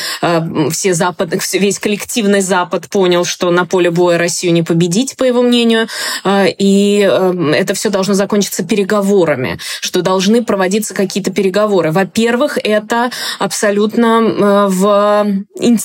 все 0.71 0.93
Запад, 0.95 1.29
весь 1.53 1.79
коллективный 1.79 2.41
Запад 2.41 2.87
понял, 2.89 3.26
что 3.27 3.51
на 3.51 3.65
поле 3.65 3.91
боя 3.91 4.17
Россию 4.17 4.53
не 4.53 4.63
победить, 4.63 5.15
по 5.17 5.23
его 5.23 5.41
мнению, 5.41 5.87
а, 6.23 6.45
и 6.45 7.01
эм, 7.01 7.53
это 7.53 7.73
все 7.73 7.89
должно 7.89 8.13
закончиться 8.13 8.63
переговорами, 8.63 9.59
что 9.81 10.01
должны 10.01 10.43
проводиться 10.43 10.93
какие-то 10.93 11.31
переговоры. 11.31 11.91
Во-первых, 11.91 12.57
это 12.63 13.11
абсолютно 13.39 14.21
э, 14.21 14.67
в, 14.69 15.25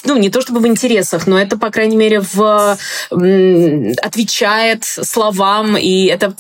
ну, 0.05 0.17
не 0.19 0.31
то 0.31 0.41
чтобы 0.41 0.61
в 0.61 0.67
интересах, 0.67 1.27
но 1.27 1.39
это, 1.39 1.59
по 1.59 1.71
крайней 1.71 1.97
мере, 1.97 2.21
в, 2.21 2.79
отвечает 3.11 4.85
словам, 4.85 5.77
и 5.77 6.07
это 6.07 6.35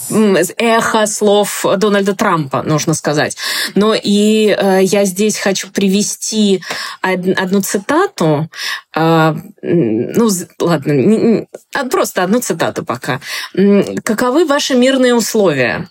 эхо 0.57 1.07
слов 1.07 1.65
Дональда 1.77 2.15
Трампа, 2.15 2.62
нужно 2.62 2.95
сказать. 2.95 3.37
Но 3.75 3.95
и 3.95 4.57
э, 4.57 4.81
я 4.83 5.05
здесь 5.05 5.38
хочу 5.38 5.71
привести 5.71 6.62
одну 7.01 7.61
цитату. 7.61 8.49
А, 8.94 9.35
ну, 9.62 10.28
ладно, 10.61 11.46
а, 11.74 11.85
просто 11.87 12.22
одну 12.22 12.40
цитату 12.40 12.85
пока. 12.85 13.20
Каковы 14.05 14.44
ваши 14.44 14.74
мирные 14.74 15.14
условия? 15.14 15.88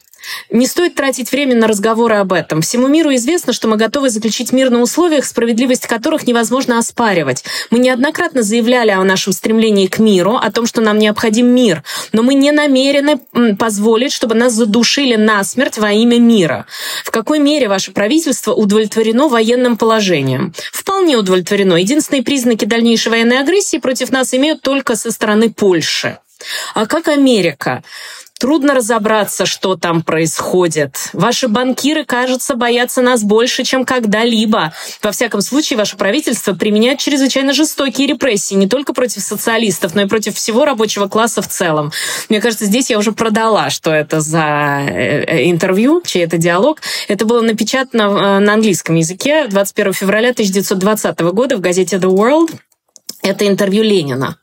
Не 0.50 0.68
стоит 0.68 0.96
тратить 0.96 1.32
время 1.32 1.56
на 1.56 1.68
разговоры 1.68 2.16
об 2.16 2.34
этом. 2.34 2.62
Всему 2.62 2.88
миру 2.88 3.14
известно, 3.16 3.54
что 3.54 3.68
мы 3.68 3.78
готовы 3.78 4.10
заключить 4.10 4.52
мир 4.52 4.70
на 4.70 4.82
условиях, 4.82 5.26
справедливость 5.26 5.88
которых 5.88 6.28
невозможно 6.28 6.78
оспаривать. 6.78 7.44
Мы 7.70 7.80
неоднократно 7.80 8.44
заявляли 8.44 8.92
о 8.92 9.04
нашем 9.04 9.34
стремлении 9.34 9.88
к 9.88 10.00
миру, 10.00 10.36
о 10.36 10.52
том, 10.52 10.66
что 10.66 10.82
нам 10.82 11.00
необходим 11.00 11.48
мир, 11.48 11.84
но 12.12 12.24
мы 12.24 12.34
не 12.34 12.52
намерены 12.52 13.20
позволить, 13.58 14.12
чтобы 14.12 14.36
нас 14.36 14.54
задушили 14.54 15.16
насмерть 15.16 15.78
во 15.78 15.92
имя 15.92 16.20
мира. 16.20 16.66
В 17.04 17.12
какой 17.12 17.40
мере 17.40 17.68
ваше 17.68 17.92
правительство 17.92 18.54
удовлетворено 18.54 19.28
военным 19.28 19.78
положением? 19.78 20.54
Вполне 20.72 21.18
удовлетворено. 21.18 21.76
Единственные 21.76 22.24
признаки 22.24 22.66
дальнейшей 22.66 23.10
военной 23.10 23.40
агрессии 23.40 23.78
против 23.78 24.12
нас 24.12 24.34
имеют 24.34 24.62
только 24.62 24.96
со 24.96 25.12
стороны 25.12 25.50
Польши. 25.50 26.20
А 26.74 26.86
как 26.86 27.08
Америка? 27.08 27.84
Трудно 28.42 28.74
разобраться, 28.74 29.46
что 29.46 29.76
там 29.76 30.02
происходит. 30.02 31.12
Ваши 31.14 31.48
банкиры, 31.48 32.06
кажется, 32.06 32.56
боятся 32.56 33.04
нас 33.04 33.22
больше, 33.22 33.64
чем 33.64 33.86
когда-либо. 33.86 34.74
Во 35.04 35.12
всяком 35.12 35.42
случае, 35.42 35.78
ваше 35.78 35.96
правительство 35.96 36.54
применяет 36.54 36.98
чрезвычайно 36.98 37.54
жестокие 37.54 38.08
репрессии 38.08 38.56
не 38.56 38.68
только 38.68 38.94
против 38.94 39.22
социалистов, 39.22 39.94
но 39.94 40.02
и 40.02 40.06
против 40.08 40.36
всего 40.36 40.66
рабочего 40.66 41.08
класса 41.08 41.44
в 41.44 41.50
целом. 41.50 41.92
Мне 42.30 42.42
кажется, 42.42 42.66
здесь 42.66 42.90
я 42.90 42.98
уже 42.98 43.12
продала, 43.12 43.70
что 43.70 43.92
это 43.92 44.22
за 44.22 44.88
э, 44.90 45.24
э, 45.24 45.50
интервью, 45.52 46.02
чей 46.04 46.24
это 46.24 46.40
диалог. 46.40 46.82
Это 47.08 47.28
было 47.28 47.42
напечатано 47.42 48.02
э, 48.02 48.40
на 48.40 48.54
английском 48.54 48.96
языке 48.96 49.50
21 49.50 49.94
февраля 49.94 50.32
1920 50.32 51.20
года 51.20 51.58
в 51.58 51.60
газете 51.60 51.98
The 51.98 52.10
World. 52.10 52.60
Это 53.24 53.48
интервью 53.48 53.84
Ленина 53.84 54.38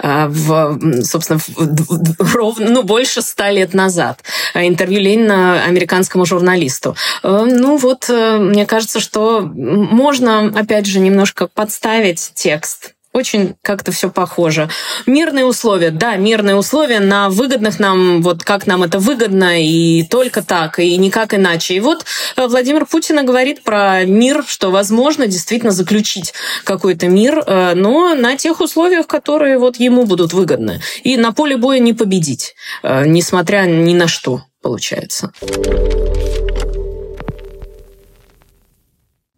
в, 0.00 1.02
собственно, 1.04 1.38
в, 1.38 2.34
ровно, 2.34 2.70
ну, 2.70 2.82
больше 2.82 3.20
ста 3.22 3.50
лет 3.50 3.74
назад. 3.74 4.22
Интервью 4.54 5.00
Ленина 5.00 5.64
американскому 5.64 6.24
журналисту. 6.24 6.96
Ну 7.22 7.76
вот, 7.76 8.08
мне 8.08 8.64
кажется, 8.66 9.00
что 9.00 9.42
можно, 9.42 10.46
опять 10.46 10.86
же, 10.86 11.00
немножко 11.00 11.48
подставить 11.48 12.32
текст 12.34 12.91
очень 13.12 13.56
как-то 13.62 13.92
все 13.92 14.10
похоже. 14.10 14.68
Мирные 15.06 15.44
условия, 15.44 15.90
да, 15.90 16.16
мирные 16.16 16.56
условия 16.56 17.00
на 17.00 17.28
выгодных 17.28 17.78
нам, 17.78 18.22
вот 18.22 18.42
как 18.42 18.66
нам 18.66 18.82
это 18.82 18.98
выгодно, 18.98 19.62
и 19.62 20.02
только 20.04 20.42
так, 20.42 20.78
и 20.78 20.96
никак 20.96 21.34
иначе. 21.34 21.74
И 21.74 21.80
вот 21.80 22.04
э, 22.36 22.46
Владимир 22.46 22.86
Путин 22.86 23.24
говорит 23.24 23.62
про 23.62 24.04
мир, 24.04 24.44
что 24.46 24.70
возможно 24.70 25.26
действительно 25.26 25.72
заключить 25.72 26.32
какой-то 26.64 27.08
мир, 27.08 27.38
э, 27.46 27.74
но 27.74 28.14
на 28.14 28.36
тех 28.36 28.60
условиях, 28.60 29.06
которые 29.06 29.58
вот 29.58 29.76
ему 29.76 30.04
будут 30.04 30.32
выгодны. 30.32 30.80
И 31.02 31.16
на 31.18 31.32
поле 31.32 31.56
боя 31.56 31.78
не 31.78 31.92
победить, 31.92 32.54
э, 32.82 33.04
несмотря 33.06 33.66
ни 33.66 33.92
на 33.92 34.08
что, 34.08 34.42
получается. 34.62 35.32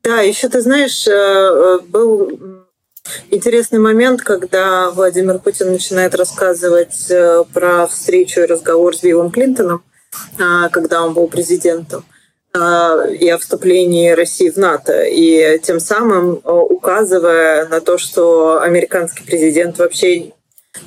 Да, 0.05 0.21
еще 0.21 0.49
ты 0.51 0.61
знаешь, 0.61 1.07
был 1.89 2.54
Интересный 3.31 3.79
момент, 3.79 4.23
когда 4.23 4.90
Владимир 4.90 5.38
Путин 5.38 5.73
начинает 5.73 6.14
рассказывать 6.14 7.11
э, 7.11 7.45
про 7.53 7.87
встречу 7.87 8.40
и 8.40 8.47
разговор 8.47 8.97
с 8.97 9.03
Биллом 9.03 9.31
Клинтоном, 9.31 9.85
а, 10.38 10.69
когда 10.71 11.05
он 11.05 11.12
был 11.12 11.29
президентом, 11.29 12.05
а, 12.55 13.05
и 13.07 13.29
о 13.29 13.38
вступлении 13.38 14.11
России 14.11 14.49
в 14.49 14.57
НАТО, 14.57 15.05
и 15.05 15.59
тем 15.62 15.81
самым 15.81 16.40
э, 16.45 16.51
указывая 16.51 17.67
на 17.69 17.81
то, 17.81 17.99
что 17.99 18.61
американский 18.62 19.25
президент 19.25 19.79
вообще 19.79 20.33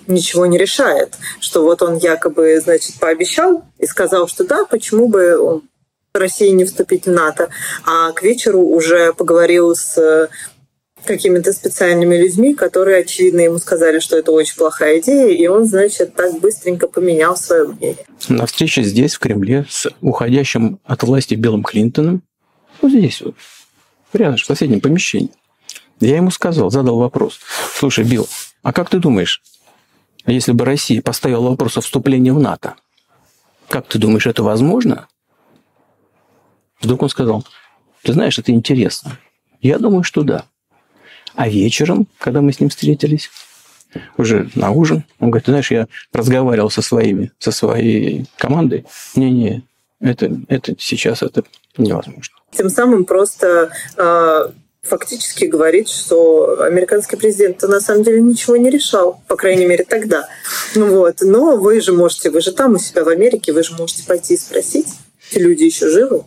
ничего 0.08 0.47
не 0.47 0.58
решает, 0.58 1.13
что 1.39 1.63
вот 1.63 1.82
он 1.82 1.97
якобы, 1.97 2.60
значит, 2.60 2.99
пообещал 2.99 3.63
и 3.77 3.86
сказал, 3.86 4.27
что 4.27 4.43
да, 4.43 4.65
почему 4.65 5.08
бы 5.08 5.62
России 6.13 6.49
не 6.49 6.65
вступить 6.65 7.06
в 7.06 7.12
НАТО, 7.12 7.49
а 7.86 8.12
к 8.12 8.23
вечеру 8.23 8.62
уже 8.62 9.13
поговорил 9.13 9.75
с 9.75 10.30
какими-то 11.08 11.54
специальными 11.54 12.15
людьми, 12.15 12.54
которые, 12.54 13.00
очевидно, 13.00 13.41
ему 13.41 13.58
сказали, 13.58 14.00
что 14.00 14.17
это 14.17 14.32
очень 14.32 14.56
плохая 14.56 15.00
идея, 15.00 15.30
и 15.30 15.48
он, 15.48 15.65
значит, 15.65 16.13
так 16.13 16.39
быстренько 16.39 16.88
поменял 16.88 17.36
свое 17.36 17.67
мнение. 17.67 18.06
На 18.30 18.46
встрече 18.46 18.84
здесь, 18.84 19.15
в 19.15 19.20
Кремле, 19.20 19.65
с 19.70 19.88
уходящим 20.02 20.80
от 20.84 21.04
власти 21.04 21.34
Белым 21.34 21.63
Клинтоном, 21.63 22.22
вот 22.82 22.91
здесь 22.91 23.22
вот, 23.22 23.36
рядом, 24.13 24.38
в 24.38 24.46
соседнем 24.46 24.82
помещении, 24.82 25.32
я 26.00 26.17
ему 26.17 26.30
сказал, 26.30 26.70
задал 26.70 27.00
вопрос. 27.00 27.39
Слушай, 27.74 28.04
Билл, 28.04 28.28
а 28.62 28.72
как 28.72 28.89
ты 28.89 29.00
думаешь, 29.00 29.41
если 30.28 30.52
бы 30.52 30.65
Россия 30.65 31.02
поставила 31.02 31.50
вопрос 31.50 31.78
о 31.78 31.82
вступлении 31.82 32.30
в 32.30 32.39
НАТО, 32.39 32.76
как 33.67 33.88
ты 33.88 33.98
думаешь, 33.98 34.28
это 34.28 34.43
возможно? 34.43 35.08
Вдруг 36.82 37.02
он 37.02 37.10
сказал, 37.10 37.46
ты 38.04 38.13
знаешь, 38.13 38.38
это 38.38 38.52
интересно. 38.52 39.17
Я 39.62 39.80
думаю, 39.80 40.04
что 40.04 40.22
да. 40.22 40.46
А 41.38 41.47
вечером, 41.47 42.08
когда 42.17 42.41
мы 42.41 42.52
с 42.52 42.60
ним 42.60 42.69
встретились, 42.69 43.30
уже 44.17 44.50
на 44.56 44.71
ужин, 44.71 45.04
он 45.19 45.30
говорит, 45.30 45.45
ты 45.45 45.52
знаешь, 45.52 45.69
я 45.69 45.88
разговаривал 46.12 46.71
со 46.71 46.82
своими, 46.82 47.32
со 47.38 47.52
своей 47.52 48.26
командой. 48.38 48.86
Не-не, 49.15 49.62
это, 50.02 50.36
это 50.50 50.76
сейчас 50.80 51.21
это 51.21 51.43
невозможно. 51.78 52.36
Тем 52.52 52.69
самым 52.69 53.06
просто 53.06 53.69
э, 53.97 54.50
фактически 54.82 55.45
говорит, 55.45 55.89
что 55.89 56.60
американский 56.63 57.17
президент 57.17 57.62
на 57.62 57.82
самом 57.82 58.02
деле 58.02 58.19
ничего 58.19 58.58
не 58.58 58.71
решал, 58.71 59.21
по 59.28 59.36
крайней 59.36 59.67
мере 59.67 59.84
тогда. 59.84 60.28
Ну 60.73 60.88
вот, 60.88 61.17
но 61.21 61.58
вы 61.58 61.82
же 61.82 61.93
можете, 61.93 62.32
вы 62.32 62.41
же 62.41 62.52
там 62.52 62.73
у 62.73 62.80
себя 62.80 63.04
в 63.04 63.10
Америке, 63.10 63.54
вы 63.54 63.62
же 63.62 63.76
можете 63.76 64.04
пойти 64.08 64.34
и 64.34 64.38
спросить, 64.38 64.88
эти 65.30 65.38
люди 65.38 65.65
еще 65.65 65.88
живы. 65.88 66.23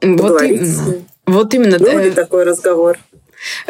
Вот 0.00 0.42
именно. 0.42 1.04
Вот 1.26 1.54
именно. 1.54 1.78
Был 1.78 1.98
ли 1.98 2.12
такой 2.12 2.44
разговор? 2.44 2.98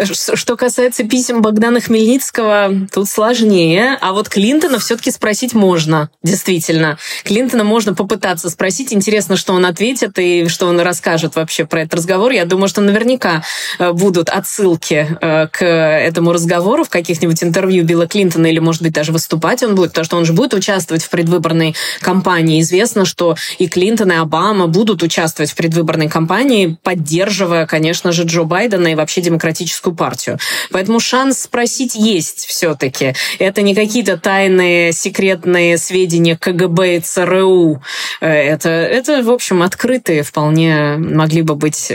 Что 0.03 0.57
касается 0.57 1.05
писем 1.05 1.43
Богдана 1.43 1.81
Хмельницкого, 1.81 2.73
тут 2.93 3.09
сложнее. 3.09 3.99
А 4.01 4.13
вот 4.13 4.29
Клинтона 4.29 4.79
все-таки 4.79 5.11
спросить 5.11 5.55
можно, 5.55 6.11
действительно. 6.23 6.99
Клинтона 7.25 7.65
можно 7.65 7.95
попытаться 7.95 8.51
спросить. 8.51 8.93
Интересно, 8.93 9.37
что 9.37 9.53
он 9.53 9.67
ответит 9.67 10.19
и 10.19 10.49
что 10.49 10.67
он 10.67 10.81
расскажет 10.81 11.37
вообще 11.37 11.65
про 11.65 11.83
этот 11.83 11.95
разговор. 11.95 12.33
Я 12.33 12.45
думаю, 12.45 12.69
что 12.69 12.81
наверняка 12.81 13.43
э, 13.79 13.93
будут 13.93 14.29
отсылки 14.29 15.07
э, 15.21 15.49
к 15.49 15.65
этому 15.65 16.33
разговору 16.33 16.85
в 16.85 16.89
каких-нибудь 16.89 17.43
интервью 17.43 17.85
Билла 17.85 18.07
Клинтона 18.07 18.47
или, 18.47 18.59
может 18.59 18.83
быть, 18.83 18.93
даже 18.93 19.13
выступать 19.13 19.63
он 19.63 19.75
будет, 19.75 19.91
потому 19.91 20.05
что 20.05 20.17
он 20.17 20.25
же 20.25 20.33
будет 20.33 20.55
участвовать 20.55 21.03
в 21.03 21.11
предвыборной 21.11 21.75
кампании. 22.01 22.61
Известно, 22.61 23.05
что 23.05 23.37
и 23.59 23.69
Клинтон, 23.69 24.13
и 24.13 24.17
Обама 24.17 24.67
будут 24.67 25.03
участвовать 25.03 25.51
в 25.51 25.55
предвыборной 25.57 26.09
кампании, 26.09 26.77
поддерживая, 26.83 27.67
конечно 27.67 28.13
же, 28.13 28.25
Джо 28.25 28.45
Байдена 28.45 28.89
и 28.89 28.95
вообще 28.95 29.21
демократическую 29.21 29.64
демократическую 29.65 29.95
партию. 29.95 30.39
Поэтому 30.71 31.01
шанс 31.01 31.41
спросить 31.41 31.95
есть 31.95 32.47
все-таки. 32.47 33.15
Это 33.39 33.63
не 33.63 33.75
какие-то 33.75 34.17
тайные 34.17 34.93
секретные 34.93 35.79
сведения 35.79 36.37
КГБ 36.37 36.97
и 36.97 37.01
ЦРУ. 37.01 37.83
Э, 38.21 38.29
это, 38.29 38.69
это 38.69 39.23
в 39.23 39.31
общем, 39.31 39.63
открытые 39.63 40.23
вполне 40.23 40.97
могли 40.97 41.43
бы 41.43 41.55
быть... 41.55 41.93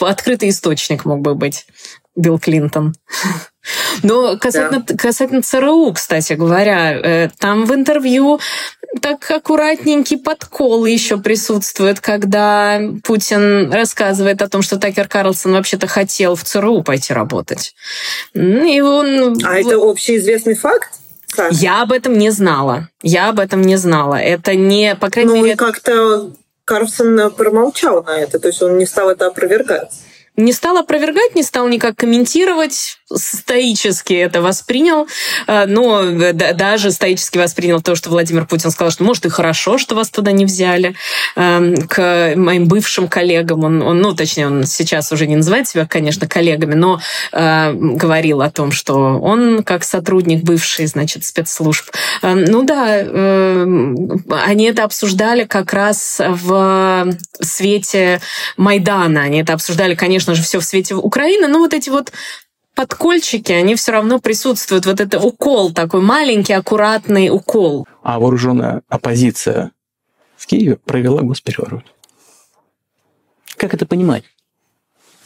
Открытый 0.00 0.50
источник 0.50 1.04
мог 1.04 1.20
бы 1.20 1.34
быть 1.34 1.66
Билл 2.16 2.38
Клинтон. 2.38 2.94
Но 4.02 4.36
касательно, 4.38 4.84
да. 4.86 4.96
касательно 4.96 5.42
ЦРУ, 5.42 5.92
кстати 5.92 6.32
говоря, 6.32 6.92
э, 6.92 7.30
там 7.38 7.64
в 7.64 7.72
интервью 7.72 8.40
так 9.00 9.30
аккуратненький 9.30 10.18
подкол 10.18 10.84
еще 10.84 11.16
присутствует, 11.16 12.00
когда 12.00 12.80
Путин 13.04 13.72
рассказывает 13.72 14.42
о 14.42 14.48
том, 14.48 14.62
что 14.62 14.78
Такер 14.78 15.08
Карлсон 15.08 15.52
вообще-то 15.52 15.86
хотел 15.86 16.34
в 16.34 16.44
ЦРУ 16.44 16.82
пойти 16.82 17.12
работать. 17.12 17.74
И 18.34 18.80
он... 18.80 19.38
А 19.44 19.58
это 19.58 19.76
общеизвестный 19.76 20.54
факт? 20.54 20.90
Как? 21.30 21.52
Я 21.52 21.82
об 21.82 21.92
этом 21.92 22.18
не 22.18 22.30
знала. 22.30 22.88
Я 23.02 23.30
об 23.30 23.40
этом 23.40 23.62
не 23.62 23.76
знала. 23.76 24.16
Это 24.16 24.54
не, 24.54 24.94
по 24.94 25.08
крайней 25.08 25.32
ну, 25.32 25.42
мере... 25.42 25.56
Ну, 25.58 25.66
как-то 25.66 26.30
Карлсон 26.64 27.30
промолчал 27.30 28.02
на 28.02 28.18
это, 28.18 28.38
то 28.38 28.48
есть 28.48 28.62
он 28.62 28.76
не 28.76 28.86
стал 28.86 29.10
это 29.10 29.26
опровергать. 29.26 29.90
Не 30.36 30.52
стал 30.52 30.78
опровергать, 30.78 31.34
не 31.34 31.42
стал 31.42 31.68
никак 31.68 31.96
комментировать, 31.96 32.98
стоически 33.16 34.14
это 34.14 34.40
воспринял, 34.40 35.06
э, 35.46 35.66
но 35.66 36.02
даже 36.32 36.90
стоически 36.90 37.38
воспринял 37.38 37.80
то, 37.82 37.94
что 37.94 38.10
Владимир 38.10 38.46
Путин 38.46 38.70
сказал, 38.70 38.90
что 38.90 39.04
может 39.04 39.26
и 39.26 39.28
хорошо, 39.28 39.78
что 39.78 39.94
вас 39.94 40.10
туда 40.10 40.32
не 40.32 40.44
взяли. 40.44 40.94
Эм, 41.36 41.76
к 41.88 42.34
моим 42.36 42.66
бывшим 42.66 43.08
коллегам, 43.08 43.64
он, 43.64 43.82
он 43.82 44.00
ну, 44.00 44.14
точнее, 44.14 44.46
он 44.46 44.64
сейчас 44.64 45.12
уже 45.12 45.26
не 45.26 45.36
называет 45.36 45.68
себя, 45.68 45.86
конечно, 45.86 46.26
коллегами, 46.26 46.74
но 46.74 47.00
э, 47.32 47.72
говорил 47.72 48.42
о 48.42 48.50
том, 48.50 48.72
что 48.72 48.94
он 49.20 49.62
как 49.62 49.84
сотрудник 49.84 50.42
бывший, 50.42 50.86
значит, 50.86 51.24
спецслужб. 51.24 51.90
Э, 52.22 52.34
ну 52.34 52.62
да, 52.62 52.96
э, 52.98 53.66
они 54.44 54.64
это 54.64 54.84
обсуждали 54.84 55.44
как 55.44 55.72
раз 55.72 56.20
в 56.20 57.14
свете 57.40 58.20
Майдана, 58.56 59.22
они 59.22 59.40
это 59.40 59.52
обсуждали, 59.52 59.94
конечно, 59.94 60.12
конечно 60.12 60.34
же, 60.34 60.42
все 60.42 60.60
в 60.60 60.64
свете 60.64 60.94
Украины, 60.94 61.48
но 61.48 61.58
вот 61.58 61.74
эти 61.74 61.90
вот 61.90 62.12
подкольчики, 62.74 63.52
они 63.52 63.74
все 63.74 63.92
равно 63.92 64.20
присутствуют. 64.20 64.86
Вот 64.86 65.00
это 65.00 65.20
укол 65.20 65.72
такой 65.72 66.00
маленький, 66.00 66.52
аккуратный 66.52 67.30
укол. 67.30 67.86
А 68.02 68.18
вооруженная 68.18 68.82
оппозиция 68.88 69.72
в 70.36 70.46
Киеве 70.46 70.76
провела 70.76 71.22
госпереворот. 71.22 71.84
Как 73.56 73.74
это 73.74 73.86
понимать? 73.86 74.24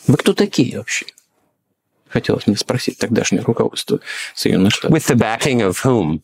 Вы 0.07 0.17
кто 0.17 0.35
такие 0.35 0.79
вообще? 0.79 1.07
Хотелось 2.09 2.47
мне 2.47 2.57
спросить 2.57 2.99
тогдашнее 2.99 3.43
руководство 3.43 4.01
Соединенных 4.35 4.75
Штатов. 4.75 4.97
With 4.97 5.15
the 5.15 5.17
backing 5.17 5.69
of 5.69 5.77
whom? 5.85 6.21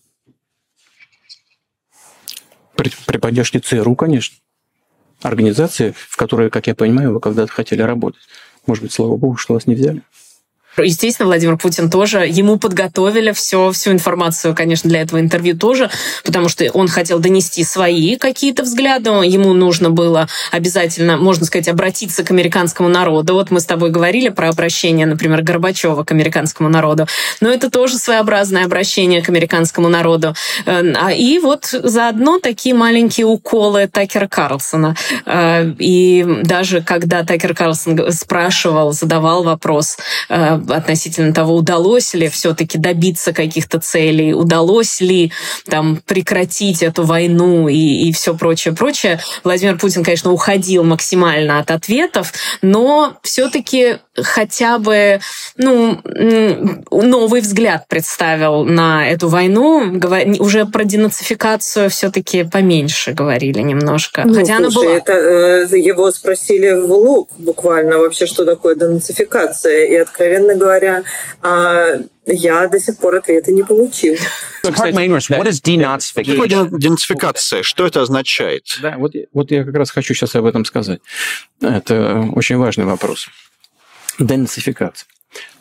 При, 2.76 2.90
при 3.06 3.18
поддержке 3.18 3.58
ЦРУ, 3.58 3.96
конечно. 3.96 4.37
Организации, 5.22 5.94
в 5.96 6.16
которой, 6.16 6.50
как 6.50 6.66
я 6.66 6.74
понимаю, 6.74 7.12
вы 7.14 7.20
когда-то 7.20 7.52
хотели 7.52 7.82
работать. 7.82 8.22
Может 8.66 8.82
быть, 8.82 8.92
слава 8.92 9.16
богу, 9.16 9.37
что 9.37 9.54
вас 9.54 9.66
не 9.66 9.74
взяли. 9.74 10.02
Естественно, 10.76 11.26
Владимир 11.26 11.56
Путин 11.56 11.90
тоже, 11.90 12.26
ему 12.26 12.58
подготовили 12.58 13.32
все, 13.32 13.72
всю 13.72 13.92
информацию, 13.92 14.54
конечно, 14.54 14.88
для 14.88 15.02
этого 15.02 15.20
интервью 15.20 15.56
тоже, 15.56 15.90
потому 16.24 16.48
что 16.48 16.64
он 16.72 16.88
хотел 16.88 17.18
донести 17.18 17.64
свои 17.64 18.16
какие-то 18.16 18.62
взгляды, 18.62 19.11
ему 19.11 19.52
нужно 19.52 19.90
было 19.90 20.28
обязательно, 20.50 21.16
можно 21.16 21.44
сказать, 21.44 21.68
обратиться 21.68 22.24
к 22.24 22.30
американскому 22.30 22.88
народу. 22.88 23.35
Вот 23.35 23.50
мы 23.50 23.61
с 23.61 23.66
тобой 23.66 23.90
говорили 23.90 24.28
про 24.28 24.48
обращение, 24.48 25.06
например, 25.06 25.42
Горбачева 25.42 26.04
к 26.04 26.12
американскому 26.12 26.68
народу, 26.68 27.06
но 27.40 27.50
это 27.50 27.70
тоже 27.70 27.98
своеобразное 27.98 28.64
обращение 28.64 29.22
к 29.22 29.28
американскому 29.28 29.88
народу. 29.88 30.35
Э, 30.66 30.92
а 30.94 31.12
И 31.12 31.38
вот 31.38 31.66
заодно 31.66 32.38
такие 32.38 32.74
маленькие 32.74 33.26
уколы 33.26 33.88
Такера 33.88 34.26
Карлсона. 34.26 34.96
Э, 35.26 35.70
и 35.78 36.24
даже 36.42 36.80
когда 36.82 37.24
Такер 37.24 37.54
Карлсон 37.54 38.12
спрашивал, 38.12 38.92
задавал 38.92 39.42
вопрос 39.42 39.98
э, 40.28 40.62
относительно 40.68 41.33
того, 41.33 41.57
удалось 41.57 42.14
ли 42.14 42.29
все-таки 42.29 42.79
добиться 42.79 43.33
каких-то 43.33 43.81
целей, 43.81 44.35
удалось 44.35 45.01
ли 45.01 45.33
там 45.68 46.01
прекратить 46.07 46.83
эту 46.83 47.05
войну 47.05 47.68
и, 47.68 47.77
и 47.77 48.12
все 48.12 48.37
прочее, 48.37 48.75
прочее. 48.75 49.20
Владимир 49.44 49.79
Путин, 49.79 50.05
конечно, 50.05 50.33
уходил 50.33 50.85
максимально 50.85 51.59
от 51.59 51.70
ответов, 51.70 52.33
но 52.62 53.16
все-таки 53.22 53.98
хотя 54.14 54.79
бы 54.79 55.20
ну, 55.57 56.01
новый 56.90 57.40
взгляд 57.40 57.87
представил 57.88 58.64
на 58.64 59.09
эту 59.09 59.29
войну. 59.29 60.01
Уже 60.38 60.66
про 60.66 60.85
денацификацию 60.85 61.90
все-таки 61.90 62.44
поменьше 62.44 63.12
говорили 63.12 63.61
немножко. 63.61 64.22
Ну, 64.25 64.35
Хотя 64.35 64.59
слушай, 64.59 64.66
она 64.66 64.70
была. 64.70 64.96
Это, 64.96 65.12
э, 65.12 65.79
его 65.79 66.11
спросили 66.11 66.72
в 66.72 66.92
лоб 66.92 67.31
буквально 67.38 67.98
вообще, 67.98 68.27
что 68.27 68.44
такое 68.44 68.75
денацификация. 68.75 69.87
И, 69.87 69.94
откровенно 69.96 70.51
говоря, 70.54 71.04
а, 71.42 71.98
я 72.26 72.68
до 72.68 72.78
сих 72.78 72.98
пор 72.98 73.16
ответа 73.16 73.52
не 73.52 73.62
получил. 73.62 74.14
What 74.64 75.48
is 75.48 75.62
denazification? 75.62 76.22
Что 76.24 76.48
такое 76.48 76.78
денацификация? 76.78 77.62
Что 77.62 77.86
это 77.86 78.02
означает? 78.02 78.66
Да, 78.80 78.96
вот, 78.98 79.12
вот 79.32 79.50
я 79.50 79.64
как 79.64 79.74
раз 79.74 79.90
хочу 79.90 80.14
сейчас 80.14 80.34
об 80.36 80.44
этом 80.44 80.64
сказать. 80.64 81.00
Это 81.60 82.28
очень 82.34 82.56
важный 82.56 82.84
вопрос. 82.84 83.28
Денацификация. 84.18 85.08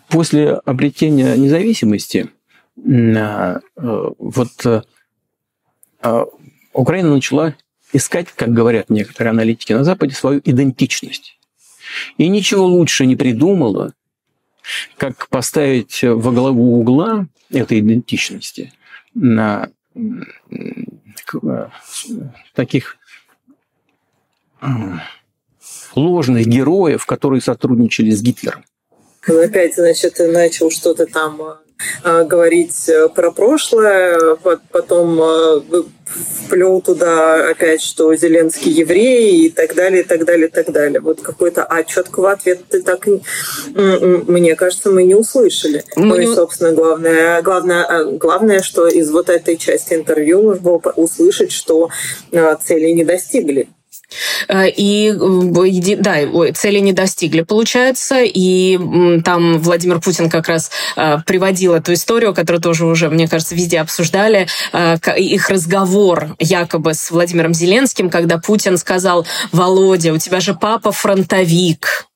После 0.07 0.53
обретения 0.65 1.35
независимости 1.37 2.29
э, 2.77 3.59
вот 3.75 4.65
э, 4.65 6.25
Украина 6.73 7.13
начала 7.13 7.55
искать, 7.93 8.27
как 8.35 8.53
говорят 8.53 8.89
некоторые 8.89 9.31
аналитики 9.31 9.73
на 9.73 9.83
Западе, 9.83 10.15
свою 10.15 10.41
идентичность. 10.43 11.37
И 12.17 12.27
ничего 12.27 12.65
лучше 12.65 13.05
не 13.05 13.15
придумала, 13.15 13.93
как 14.97 15.27
поставить 15.29 15.99
во 16.03 16.31
главу 16.31 16.79
угла 16.79 17.27
этой 17.49 17.79
идентичности 17.79 18.73
на 19.13 19.69
таких 22.53 22.97
ложных 25.95 26.47
героев, 26.47 27.05
которые 27.05 27.41
сотрудничали 27.41 28.11
с 28.11 28.21
Гитлером. 28.21 28.63
Он 29.27 29.39
опять, 29.39 29.75
значит, 29.75 30.17
начал 30.19 30.71
что-то 30.71 31.05
там 31.05 31.39
э, 31.41 31.55
говорить 32.03 32.89
э, 32.89 33.09
про 33.09 33.31
прошлое, 33.31 34.37
потом 34.71 35.21
э, 35.21 35.61
вплел 36.45 36.81
туда 36.81 37.49
опять, 37.49 37.81
что 37.81 38.13
Зеленский 38.15 38.71
еврей 38.71 39.45
и 39.45 39.49
так 39.49 39.75
далее, 39.75 40.01
и 40.01 40.05
так 40.05 40.25
далее, 40.25 40.47
и 40.47 40.51
так 40.51 40.71
далее. 40.71 40.99
Вот 40.99 41.21
какой-то, 41.21 41.63
а 41.63 41.83
четкого 41.83 42.31
ответа 42.31 42.63
ты 42.69 42.81
так, 42.81 43.07
мне 43.73 44.55
кажется, 44.55 44.89
мы 44.89 45.03
не 45.03 45.15
услышали. 45.15 45.83
Мы 45.95 46.05
ну 46.05 46.19
и, 46.19 46.25
собственно, 46.25 46.73
главное, 46.73 47.41
главное, 47.41 48.05
главное, 48.05 48.61
что 48.61 48.87
из 48.87 49.09
вот 49.09 49.29
этой 49.29 49.57
части 49.57 49.93
интервью 49.93 50.41
можно 50.43 50.61
было 50.61 50.81
услышать, 50.95 51.51
что 51.51 51.89
цели 52.63 52.89
не 52.91 53.05
достигли. 53.05 53.69
Э, 54.47 54.67
и 54.69 55.13
да, 55.97 56.17
цели 56.53 56.79
не 56.79 56.93
достигли, 56.93 57.41
получается. 57.41 58.21
И 58.23 58.77
там 59.23 59.59
Владимир 59.59 59.99
Путин 59.99 60.29
как 60.29 60.47
раз 60.47 60.71
э, 60.95 61.17
приводил 61.25 61.73
эту 61.73 61.93
историю, 61.93 62.33
которую 62.33 62.61
тоже 62.61 62.85
уже, 62.85 63.09
мне 63.09 63.27
кажется, 63.27 63.55
везде 63.55 63.79
обсуждали, 63.79 64.47
э, 64.73 64.97
их 65.17 65.49
разговор 65.49 66.35
якобы 66.39 66.93
с 66.93 67.11
Владимиром 67.11 67.53
Зеленским, 67.53 68.09
когда 68.09 68.37
Путин 68.37 68.77
сказал, 68.77 69.25
Володя, 69.51 70.13
у 70.13 70.17
тебя 70.17 70.39
же 70.39 70.53
папа 70.53 70.91
фронтовик. 70.91 72.07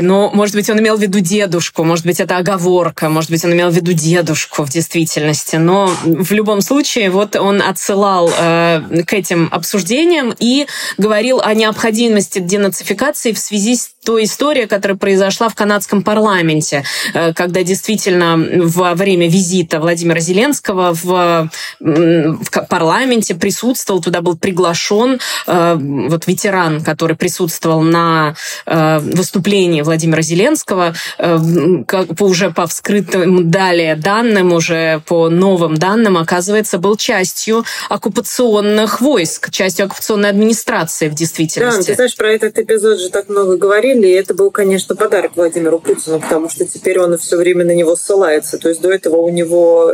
Ну, 0.00 0.30
может 0.32 0.54
быть, 0.54 0.70
он 0.70 0.78
имел 0.78 0.96
в 0.96 1.00
виду 1.00 1.18
дедушку, 1.18 1.82
может 1.82 2.06
быть, 2.06 2.20
это 2.20 2.36
оговорка, 2.36 3.08
может 3.08 3.30
быть, 3.30 3.44
он 3.44 3.52
имел 3.52 3.70
в 3.70 3.74
виду 3.74 3.92
дедушку 3.92 4.64
в 4.64 4.70
действительности. 4.70 5.56
Но 5.56 5.90
в 6.04 6.30
любом 6.32 6.60
случае, 6.60 7.10
вот 7.10 7.34
он 7.34 7.60
отсылал 7.60 8.30
э, 8.30 9.02
к 9.06 9.12
этим 9.12 9.48
обсуждениям 9.50 10.34
и 10.38 10.66
говорил 10.98 11.40
о 11.40 11.52
необходимости 11.54 12.38
денацификации 12.38 13.32
в 13.32 13.38
связи 13.38 13.76
с 13.76 13.90
той 14.06 14.24
историей, 14.24 14.66
которая 14.66 14.96
произошла 14.96 15.48
в 15.48 15.54
канадском 15.56 16.02
парламенте, 16.02 16.84
э, 17.12 17.34
когда 17.34 17.64
действительно 17.64 18.36
во 18.38 18.94
время 18.94 19.28
визита 19.28 19.80
Владимира 19.80 20.20
Зеленского 20.20 20.94
в, 20.94 21.50
в 21.80 22.66
парламенте 22.70 23.34
присутствовал, 23.34 24.00
туда 24.00 24.20
был 24.20 24.38
приглашен 24.38 25.18
э, 25.46 25.76
вот 25.80 26.26
ветеран, 26.28 26.84
который 26.84 27.16
присутствовал 27.16 27.82
на 27.82 28.36
э, 28.64 28.98
выступлении 29.00 29.82
Владимира 29.82 30.22
Зеленского, 30.22 30.94
как 31.18 32.20
уже 32.20 32.50
по 32.50 32.66
вскрытым 32.66 33.50
далее 33.50 33.96
данным, 33.96 34.52
уже 34.52 35.00
по 35.06 35.28
новым 35.28 35.74
данным, 35.76 36.16
оказывается, 36.16 36.78
был 36.78 36.96
частью 36.96 37.64
оккупационных 37.88 39.00
войск, 39.00 39.50
частью 39.50 39.86
оккупационной 39.86 40.28
администрации 40.28 41.08
в 41.08 41.14
действительности. 41.14 41.80
Да, 41.80 41.86
ты 41.86 41.94
знаешь, 41.94 42.16
про 42.16 42.28
этот 42.28 42.56
эпизод 42.58 43.00
же 43.00 43.08
так 43.08 43.28
много 43.28 43.56
говорили, 43.56 43.95
и 44.04 44.10
это 44.10 44.34
был, 44.34 44.50
конечно, 44.50 44.96
подарок 44.96 45.32
Владимиру 45.36 45.78
Путину, 45.78 46.20
потому 46.20 46.48
что 46.48 46.66
теперь 46.66 46.98
он 47.00 47.16
все 47.18 47.36
время 47.36 47.64
на 47.64 47.74
него 47.74 47.96
ссылается. 47.96 48.58
То 48.58 48.68
есть 48.68 48.80
до 48.80 48.90
этого 48.92 49.16
у 49.16 49.30
него 49.30 49.92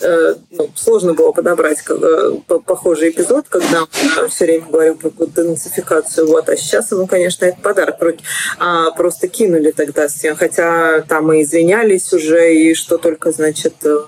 э, 0.00 0.34
ну, 0.50 0.70
сложно 0.74 1.14
было 1.14 1.32
подобрать 1.32 1.78
э, 1.88 2.32
похожий 2.66 3.10
эпизод, 3.10 3.46
когда 3.48 3.82
он 4.20 4.28
все 4.28 4.44
время 4.44 4.66
говорил 4.68 4.96
про 4.96 5.10
денацификацию. 5.26 6.26
Вот. 6.26 6.48
А 6.48 6.56
сейчас 6.56 6.90
ему, 6.92 7.06
конечно, 7.06 7.44
это 7.44 7.60
подарок. 7.60 7.96
А 8.58 8.90
просто 8.92 9.28
кинули 9.28 9.70
тогда 9.70 10.08
хотя 10.36 11.02
там 11.02 11.32
и 11.32 11.42
извинялись 11.42 12.12
уже, 12.12 12.54
и 12.54 12.74
что 12.74 12.98
только, 12.98 13.32
значит, 13.32 13.74
э, 13.84 13.98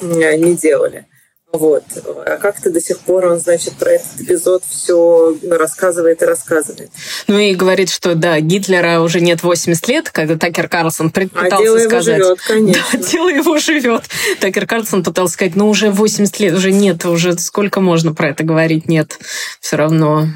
не 0.00 0.54
делали. 0.54 1.06
Вот. 1.52 1.82
А 2.26 2.36
как-то 2.36 2.70
до 2.70 2.80
сих 2.80 3.00
пор 3.00 3.26
он, 3.26 3.40
значит, 3.40 3.74
про 3.74 3.90
этот 3.90 4.20
эпизод 4.20 4.62
все 4.68 5.36
рассказывает 5.50 6.22
и 6.22 6.24
рассказывает. 6.24 6.90
Ну 7.26 7.38
и 7.38 7.54
говорит, 7.54 7.90
что 7.90 8.14
да, 8.14 8.38
Гитлера 8.38 9.00
уже 9.00 9.20
нет 9.20 9.42
80 9.42 9.88
лет, 9.88 10.10
когда 10.10 10.36
Такер 10.36 10.68
Карлсон 10.68 11.10
пытался 11.10 11.56
а 11.56 11.60
дело 11.60 11.78
сказать... 11.78 12.18
его 12.18 12.28
живет, 12.28 12.40
конечно. 12.40 12.84
Да, 12.92 12.98
дело 12.98 13.28
его 13.28 13.58
живет. 13.58 14.02
Такер 14.40 14.66
Карлсон 14.66 15.02
пытался 15.02 15.34
сказать, 15.34 15.56
ну 15.56 15.68
уже 15.68 15.90
80 15.90 16.38
лет, 16.38 16.54
уже 16.54 16.70
нет, 16.70 17.04
уже 17.04 17.36
сколько 17.38 17.80
можно 17.80 18.14
про 18.14 18.28
это 18.28 18.44
говорить? 18.44 18.88
Нет, 18.88 19.18
все 19.60 19.76
равно 19.76 20.28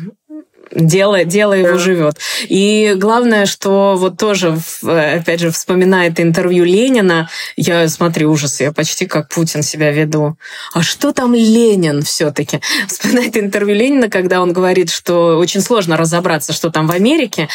дело, 0.75 1.25
дело 1.25 1.53
его 1.53 1.79
живет. 1.79 2.19
И 2.49 2.95
главное, 2.97 3.47
что 3.47 3.95
вот 3.97 4.19
тоже, 4.19 4.59
опять 4.83 5.41
же, 5.41 5.51
вспоминает 5.51 6.21
интервью 6.21 6.65
Ленина, 6.65 7.29
я 7.57 7.89
смотрю 7.89 8.33
ужас, 8.33 8.61
я 8.61 8.73
почти 8.73 9.07
как 9.07 9.29
Путин 9.29 9.63
себя 9.63 9.91
веду. 9.91 10.37
А 10.73 10.83
что 10.83 11.13
там 11.13 11.35
Ленин 11.35 12.03
все-таки? 12.03 12.61
Вспоминает 12.89 13.37
интервью 13.37 13.77
Ленина, 13.77 14.09
когда 14.09 14.41
он 14.41 14.53
говорит, 14.53 14.91
что 14.91 15.39
очень 15.39 15.61
сложно 15.61 15.97
разобраться, 15.97 16.53
что 16.53 16.71
там 16.71 16.87
в 16.87 16.93
Америке. 16.93 17.49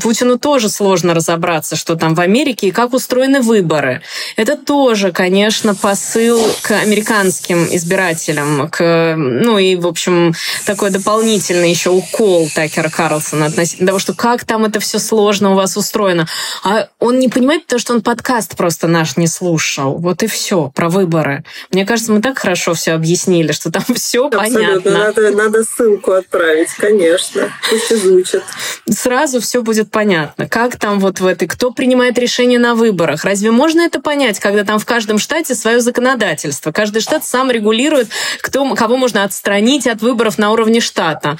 Путину 0.00 0.38
тоже 0.38 0.68
сложно 0.68 1.14
разобраться, 1.14 1.76
что 1.76 1.96
там 1.96 2.14
в 2.14 2.20
Америке 2.20 2.68
и 2.68 2.70
как 2.70 2.94
устроены 2.94 3.40
выборы. 3.40 4.02
Это 4.36 4.56
тоже, 4.56 5.12
конечно, 5.12 5.74
посыл 5.74 6.40
к 6.62 6.70
американским 6.72 7.66
избирателям, 7.70 8.68
к, 8.68 9.14
ну 9.16 9.58
и, 9.58 9.76
в 9.76 9.86
общем, 9.86 10.34
такой 10.66 10.90
дополнительный 10.90 11.70
еще 11.70 11.90
укол 11.90 12.48
Такера 12.54 12.88
Карлсона 12.88 13.46
относительно 13.46 13.88
того, 13.88 13.98
что 13.98 14.14
как 14.14 14.44
там 14.44 14.64
это 14.64 14.80
все 14.80 14.98
сложно 14.98 15.52
у 15.52 15.54
вас 15.54 15.76
устроено. 15.76 16.26
А 16.62 16.88
он 16.98 17.18
не 17.18 17.28
понимает, 17.28 17.64
потому 17.64 17.80
что 17.80 17.94
он 17.94 18.02
подкаст 18.02 18.56
просто 18.56 18.86
наш 18.86 19.16
не 19.16 19.26
слушал. 19.26 19.98
Вот 19.98 20.22
и 20.22 20.26
все 20.26 20.70
про 20.74 20.88
выборы. 20.88 21.44
Мне 21.70 21.84
кажется, 21.84 22.12
мы 22.12 22.22
так 22.22 22.38
хорошо 22.38 22.74
все 22.74 22.92
объяснили, 22.92 23.52
что 23.52 23.70
там 23.70 23.82
все 23.94 24.30
понятно. 24.30 24.90
Надо, 24.90 25.30
надо 25.30 25.64
ссылку 25.64 26.12
отправить, 26.12 26.70
конечно. 26.78 27.52
Пусть 27.68 27.92
изучат. 27.92 28.42
Сразу 28.88 29.40
все 29.40 29.62
будет 29.62 29.90
понятно. 29.90 30.48
Как 30.48 30.78
там 30.78 31.00
вот 31.00 31.20
в 31.20 31.26
этой... 31.26 31.48
Кто 31.48 31.70
принимает 31.72 32.18
решение 32.18 32.58
на 32.58 32.74
выборах? 32.74 33.24
Разве 33.24 33.50
можно 33.50 33.80
это 33.80 34.00
понять, 34.00 34.38
когда 34.38 34.64
там 34.64 34.78
в 34.78 34.86
каждом 34.86 35.18
штате 35.18 35.54
свое 35.54 35.80
законодательство? 35.80 36.72
Каждый 36.72 37.00
штат 37.00 37.24
сам 37.24 37.50
регулирует, 37.50 38.08
кто, 38.40 38.74
кого 38.74 38.96
можно 38.96 39.24
отстранить 39.24 39.86
от 39.86 40.02
выборов 40.02 40.38
на 40.38 40.52
уровне 40.52 40.80
штата. 40.80 41.38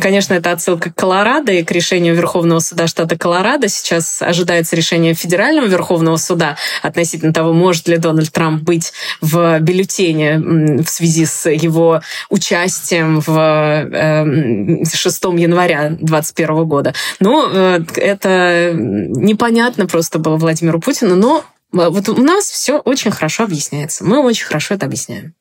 Конечно, 0.00 0.34
это 0.34 0.45
это 0.46 0.52
отсылка 0.52 0.90
к 0.90 0.94
Колорадо 0.94 1.52
и 1.52 1.64
к 1.64 1.72
решению 1.72 2.14
Верховного 2.14 2.60
суда 2.60 2.86
штата 2.86 3.18
Колорадо. 3.18 3.68
Сейчас 3.68 4.22
ожидается 4.22 4.76
решение 4.76 5.14
Федерального 5.14 5.66
Верховного 5.66 6.16
суда 6.16 6.56
относительно 6.82 7.32
того, 7.32 7.52
может 7.52 7.88
ли 7.88 7.96
Дональд 7.96 8.30
Трамп 8.30 8.62
быть 8.62 8.92
в 9.20 9.58
бюллетене 9.58 10.38
в 10.38 10.86
связи 10.86 11.26
с 11.26 11.50
его 11.50 12.00
участием 12.30 13.20
в 13.20 13.26
6 13.26 15.24
эм, 15.24 15.36
января 15.36 15.88
2021 15.88 16.64
года. 16.64 16.94
Но 17.18 17.48
э, 17.52 17.80
это 17.96 18.72
непонятно 18.74 19.86
просто 19.86 20.20
было 20.20 20.36
Владимиру 20.36 20.80
Путину, 20.80 21.16
но 21.16 21.44
э, 21.72 21.88
вот 21.88 22.08
у 22.08 22.22
нас 22.22 22.44
все 22.44 22.78
очень 22.78 23.10
хорошо 23.10 23.44
объясняется. 23.44 24.04
Мы 24.04 24.22
очень 24.22 24.46
хорошо 24.46 24.74
это 24.74 24.86
объясняем. 24.86 25.34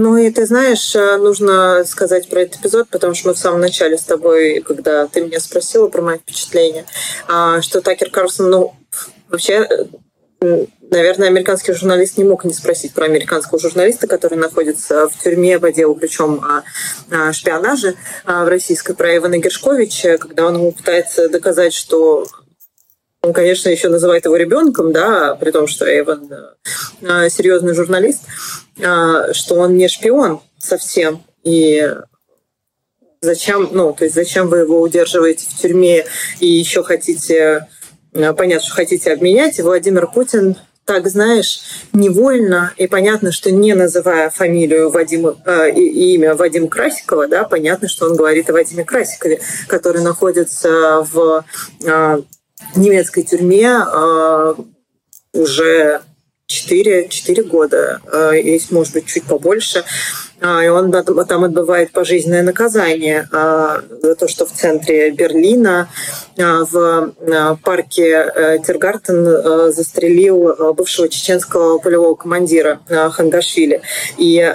Ну 0.00 0.16
и 0.16 0.30
ты 0.30 0.46
знаешь, 0.46 0.94
э, 0.94 1.16
нужно 1.16 1.84
сказать 1.84 2.28
про 2.28 2.42
этот 2.42 2.60
эпизод, 2.60 2.88
потому 2.88 3.14
что 3.14 3.28
мы 3.28 3.34
в 3.34 3.38
самом 3.38 3.60
начале 3.60 3.98
с 3.98 4.04
тобой, 4.04 4.60
когда 4.60 5.08
ты 5.08 5.22
меня 5.22 5.40
спросила 5.40 5.88
про 5.88 6.02
мои 6.02 6.18
впечатления, 6.18 6.86
а, 7.26 7.60
что 7.62 7.80
Такер 7.80 8.08
Карлсон, 8.08 8.48
ну, 8.48 8.76
вообще 9.28 9.68
наверное, 10.40 11.26
американский 11.26 11.72
журналист 11.72 12.16
не 12.16 12.22
мог 12.22 12.44
не 12.44 12.54
спросить 12.54 12.94
про 12.94 13.06
американского 13.06 13.58
журналиста, 13.58 14.06
который 14.06 14.38
находится 14.38 15.08
в 15.08 15.18
тюрьме 15.20 15.58
по 15.58 15.72
делу, 15.72 15.96
причем 15.96 16.44
о, 16.44 16.62
о 17.10 17.32
шпионаже 17.32 17.96
в 18.24 18.48
российской, 18.48 18.94
про 18.94 19.16
Ивана 19.16 19.38
Гершковича, 19.38 20.16
когда 20.18 20.46
он 20.46 20.54
ему 20.54 20.70
пытается 20.70 21.28
доказать, 21.28 21.74
что 21.74 22.24
он, 23.22 23.32
конечно, 23.32 23.68
еще 23.68 23.88
называет 23.88 24.24
его 24.24 24.36
ребенком, 24.36 24.92
да, 24.92 25.34
при 25.34 25.50
том, 25.50 25.66
что 25.66 25.84
Эван 25.86 26.30
э, 27.02 27.28
серьезный 27.30 27.74
журналист, 27.74 28.22
э, 28.78 29.32
что 29.32 29.56
он 29.56 29.76
не 29.76 29.88
шпион 29.88 30.40
совсем. 30.58 31.24
И 31.42 31.94
зачем, 33.20 33.70
ну, 33.72 33.92
то 33.92 34.04
есть 34.04 34.14
зачем 34.14 34.48
вы 34.48 34.58
его 34.58 34.80
удерживаете 34.80 35.46
в 35.48 35.56
тюрьме 35.56 36.04
и 36.38 36.46
еще 36.46 36.84
хотите, 36.84 37.66
э, 38.12 38.32
понятно, 38.34 38.64
что 38.64 38.74
хотите 38.74 39.12
обменять, 39.12 39.58
и 39.58 39.62
Владимир 39.62 40.06
Путин 40.06 40.56
так, 40.84 41.06
знаешь, 41.08 41.60
невольно, 41.92 42.72
и 42.78 42.86
понятно, 42.86 43.30
что 43.30 43.50
не 43.50 43.74
называя 43.74 44.30
фамилию 44.30 44.88
Вадима 44.90 45.36
э, 45.44 45.70
и 45.72 46.14
имя 46.14 46.34
Вадима 46.34 46.68
Красикова, 46.68 47.26
да, 47.26 47.44
понятно, 47.44 47.88
что 47.88 48.06
он 48.06 48.16
говорит 48.16 48.48
о 48.48 48.54
Вадиме 48.54 48.84
Красикове, 48.84 49.40
который 49.66 50.02
находится 50.02 51.04
в 51.12 51.44
э, 51.84 52.22
немецкой 52.76 53.22
тюрьме 53.22 53.68
э, 53.68 54.54
уже 55.32 56.02
4, 56.48 57.08
4 57.08 57.42
года, 57.44 58.00
э, 58.10 58.40
есть, 58.42 58.70
может 58.72 58.94
быть, 58.94 59.06
чуть 59.06 59.24
побольше. 59.24 59.84
Э, 60.40 60.64
и 60.64 60.68
он 60.68 60.90
там 60.90 61.44
отбывает 61.44 61.92
пожизненное 61.92 62.42
наказание 62.42 63.28
э, 63.30 63.80
за 64.02 64.14
то, 64.14 64.28
что 64.28 64.46
в 64.46 64.52
центре 64.52 65.10
Берлина 65.10 65.90
э, 66.36 66.42
в 66.42 67.12
парке 67.62 68.32
э, 68.34 68.58
Тиргартен 68.66 69.26
э, 69.26 69.72
застрелил 69.72 70.74
бывшего 70.74 71.10
чеченского 71.10 71.78
полевого 71.78 72.14
командира 72.14 72.80
Хангашвили. 72.88 73.82
И 74.16 74.50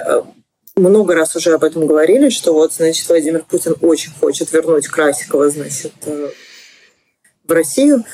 много 0.74 1.14
раз 1.14 1.36
уже 1.36 1.52
об 1.52 1.62
этом 1.62 1.86
говорили, 1.86 2.28
что 2.28 2.52
вот, 2.52 2.72
значит, 2.72 3.08
Владимир 3.08 3.44
Путин 3.48 3.76
очень 3.80 4.10
хочет 4.18 4.52
вернуть 4.52 4.88
Красикова, 4.88 5.48
значит, 5.48 5.92
в 7.46 7.52
Россию 7.52 8.04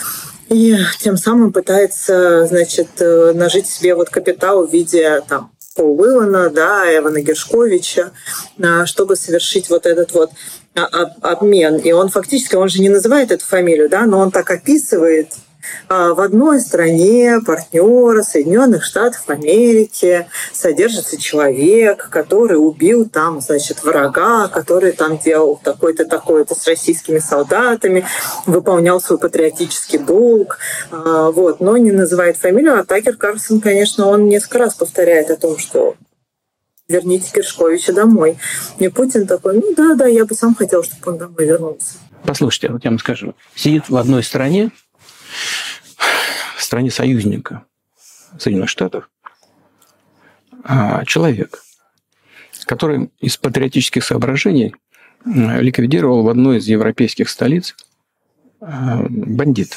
и 0.49 0.77
тем 1.01 1.17
самым 1.17 1.53
пытается, 1.53 2.47
значит, 2.47 2.89
э, 2.99 3.33
нажить 3.35 3.67
себе 3.67 3.95
вот 3.95 4.11
капитал 4.11 4.67
в 4.67 4.73
виде 4.73 5.23
там 5.29 5.53
Пол 5.77 6.01
Уиллана, 6.01 6.51
да, 6.51 6.85
Эвана 6.95 7.21
Гершковича, 7.21 8.11
а, 8.61 8.87
чтобы 8.87 9.17
совершить 9.17 9.71
вот 9.71 9.87
этот 9.87 10.13
вот 10.13 10.31
а, 10.75 10.85
обмен. 11.23 11.77
И 11.77 11.93
он 11.93 12.09
фактически, 12.09 12.57
он 12.57 12.69
же 12.69 12.81
не 12.81 12.89
называет 12.89 13.31
эту 13.31 13.45
фамилию, 13.45 13.89
да, 13.89 14.05
но 14.07 14.19
он 14.19 14.31
так 14.31 14.51
описывает 14.51 15.29
в 15.89 16.21
одной 16.21 16.61
стране 16.61 17.41
партнера 17.45 18.23
Соединенных 18.23 18.85
Штатов 18.85 19.29
Америки 19.29 20.27
содержится 20.53 21.21
человек, 21.21 22.09
который 22.11 22.55
убил 22.55 23.09
там, 23.09 23.41
значит, 23.41 23.83
врага, 23.83 24.49
который 24.49 24.93
там 24.93 25.19
делал 25.19 25.61
такой-то, 25.63 26.05
такой-то 26.05 26.55
с 26.55 26.67
российскими 26.67 27.19
солдатами, 27.19 28.05
выполнял 28.47 29.01
свой 29.01 29.19
патриотический 29.19 29.99
долг, 29.99 30.59
а, 30.91 31.31
вот, 31.31 31.61
но 31.61 31.77
не 31.77 31.93
называет 31.93 32.37
фамилию, 32.37 32.79
а 32.81 32.85
Такер 32.85 33.17
Карлсон, 33.17 33.61
конечно, 33.61 34.07
он 34.07 34.27
несколько 34.27 34.59
раз 34.59 34.75
повторяет 34.75 35.31
о 35.31 35.37
том, 35.37 35.59
что 35.59 35.97
верните 36.89 37.31
Киршковича 37.33 37.93
домой. 37.93 38.39
И 38.79 38.89
Путин 38.89 39.27
такой, 39.27 39.55
ну 39.55 39.75
да, 39.77 39.95
да, 39.95 40.07
я 40.07 40.25
бы 40.25 40.35
сам 40.35 40.55
хотел, 40.55 40.83
чтобы 40.83 41.13
он 41.13 41.19
домой 41.19 41.47
вернулся. 41.47 41.95
Послушайте, 42.25 42.73
вот 42.73 42.85
я 42.85 42.91
вам 42.91 42.99
скажу. 42.99 43.35
Сидит 43.55 43.89
в 43.89 43.97
одной 43.97 44.23
стране 44.23 44.71
в 46.57 46.63
стране 46.63 46.91
союзника 46.91 47.65
Соединенных 48.39 48.71
Штатов 48.71 49.11
а, 50.65 51.05
человек, 51.05 51.63
который 52.67 53.11
из 53.19 53.37
патриотических 53.37 54.05
соображений 54.05 54.75
ликвидировал 55.25 56.23
в 56.23 56.29
одной 56.29 56.59
из 56.59 56.67
европейских 56.67 57.29
столиц 57.29 57.75
а, 58.61 59.03
бандита. 59.09 59.77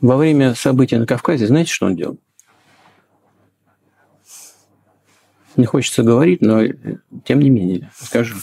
Во 0.00 0.16
время 0.16 0.54
событий 0.54 0.96
на 0.96 1.06
Кавказе, 1.06 1.46
знаете, 1.46 1.72
что 1.72 1.86
он 1.86 1.96
делал? 1.96 2.18
Не 5.56 5.64
хочется 5.64 6.02
говорить, 6.02 6.42
но 6.42 6.60
тем 7.24 7.40
не 7.40 7.48
менее, 7.48 7.90
скажу. 7.98 8.36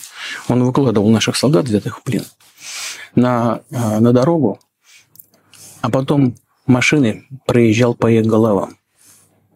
Он 0.47 0.63
выкладывал 0.63 1.11
наших 1.11 1.35
солдат, 1.35 1.65
взятых 1.65 1.99
в 1.99 2.03
плен, 2.03 2.25
на, 3.15 3.61
а, 3.71 3.99
на 3.99 4.13
дорогу, 4.13 4.59
а 5.81 5.89
потом 5.89 6.35
машины 6.65 7.25
проезжал 7.45 7.93
по 7.93 8.09
их 8.09 8.25
головам. 8.25 8.77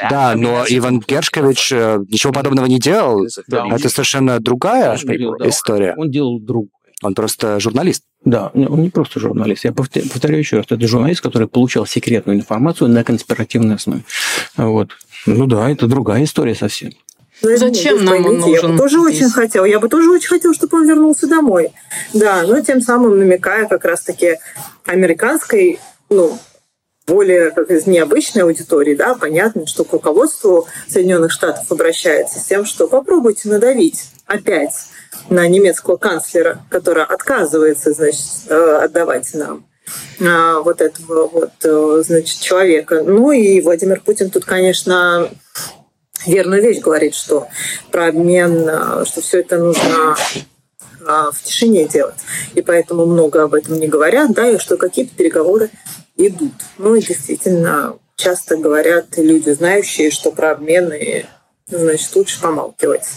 Да, 0.09 0.35
но 0.35 0.63
Иван 0.67 0.99
Гершкович 0.99 1.71
э, 1.71 1.99
ничего 2.09 2.31
подобного 2.31 2.67
не 2.67 2.79
делал. 2.79 3.25
Да, 3.47 3.67
Это 3.67 3.89
совершенно 3.89 4.39
другая 4.39 4.95
история. 4.95 5.95
Он 5.97 6.11
делал 6.11 6.39
другое. 6.39 6.69
Он 7.03 7.13
просто 7.13 7.59
журналист. 7.59 8.03
Да, 8.25 8.51
он 8.53 8.81
не 8.81 8.89
просто 8.89 9.19
журналист. 9.19 9.65
Я 9.65 9.71
повторяю 9.71 10.39
еще 10.39 10.57
раз, 10.57 10.65
это 10.69 10.87
журналист, 10.87 11.21
который 11.21 11.47
получал 11.47 11.85
секретную 11.85 12.37
информацию 12.37 12.89
на 12.89 13.03
конспиративной 13.03 13.75
основе. 13.75 14.03
Вот. 14.55 14.91
Ну 15.25 15.45
да, 15.45 15.69
это 15.69 15.87
другая 15.87 16.23
история 16.23 16.55
совсем. 16.55 16.91
Ну, 17.41 17.57
Зачем 17.57 18.03
нам 18.03 18.23
поймите, 18.23 18.29
он 18.29 18.39
нужен? 18.39 18.53
Я 18.53 18.67
бы 18.69 18.77
тоже 18.77 18.99
здесь? 18.99 19.15
очень 19.15 19.29
хотел. 19.31 19.65
Я 19.65 19.79
бы 19.79 19.89
тоже 19.89 20.11
очень 20.11 20.29
хотел, 20.29 20.53
чтобы 20.53 20.77
он 20.77 20.87
вернулся 20.87 21.27
домой. 21.27 21.71
Да, 22.13 22.43
но 22.43 22.59
тем 22.61 22.81
самым 22.81 23.19
намекая 23.19 23.67
как 23.67 23.85
раз-таки 23.85 24.37
американской, 24.85 25.79
ну, 26.09 26.37
более 27.05 27.51
как 27.51 27.71
из 27.71 27.87
необычной 27.87 28.43
аудитории, 28.43 28.93
да, 28.93 29.15
понятно, 29.15 29.65
что 29.65 29.85
к 29.85 29.93
руководству 29.93 30.67
Соединенных 30.89 31.31
Штатов 31.31 31.71
обращается 31.71 32.39
с 32.39 32.43
тем, 32.43 32.65
что 32.65 32.87
попробуйте 32.87 33.47
надавить 33.47 34.09
опять 34.25 34.73
на 35.29 35.47
немецкого 35.47 35.95
канцлера, 35.95 36.61
который 36.69 37.03
отказывается, 37.03 37.93
значит, 37.93 38.25
э, 38.49 38.79
отдавать 38.83 39.33
нам 39.33 39.65
а, 40.21 40.59
вот 40.59 40.81
этого 40.81 41.27
вот, 41.27 41.53
э, 41.63 42.03
значит, 42.05 42.41
человека. 42.41 43.03
Ну 43.03 43.31
и 43.31 43.61
Владимир 43.61 44.01
Путин 44.01 44.29
тут, 44.29 44.43
конечно, 44.43 45.29
верную 46.25 46.61
вещь 46.61 46.79
говорит, 46.79 47.15
что 47.15 47.47
про 47.91 48.07
обмен, 48.07 48.67
э, 48.67 49.05
что 49.05 49.21
все 49.21 49.41
это 49.41 49.57
нужно 49.57 50.15
э, 50.99 51.31
в 51.31 51.43
тишине 51.43 51.87
делать. 51.87 52.15
И 52.55 52.61
поэтому 52.61 53.05
много 53.05 53.43
об 53.43 53.53
этом 53.53 53.79
не 53.79 53.87
говорят, 53.87 54.31
да, 54.33 54.49
и 54.49 54.57
что 54.57 54.77
какие-то 54.77 55.15
переговоры 55.15 55.69
идут. 56.15 56.53
Ну 56.77 56.95
и 56.95 57.01
действительно, 57.01 57.97
часто 58.15 58.57
говорят 58.57 59.17
люди, 59.17 59.51
знающие, 59.51 60.11
что 60.11 60.31
про 60.31 60.51
обмены 60.51 61.25
значит, 61.69 62.15
лучше 62.15 62.41
помалкивать. 62.41 63.07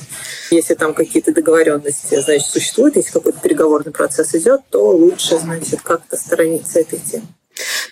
Если 0.51 0.75
там 0.75 0.95
какие-то 0.95 1.33
договоренности, 1.33 2.21
значит, 2.21 2.49
существуют, 2.49 2.97
если 2.97 3.13
какой-то 3.13 3.41
переговорный 3.41 3.93
процесс 3.93 4.35
идет, 4.35 4.63
то 4.71 4.91
лучше, 4.91 5.39
значит, 5.39 5.81
как-то 5.83 6.17
сторониться 6.17 6.81
этой 6.81 6.99
темы. 6.99 7.27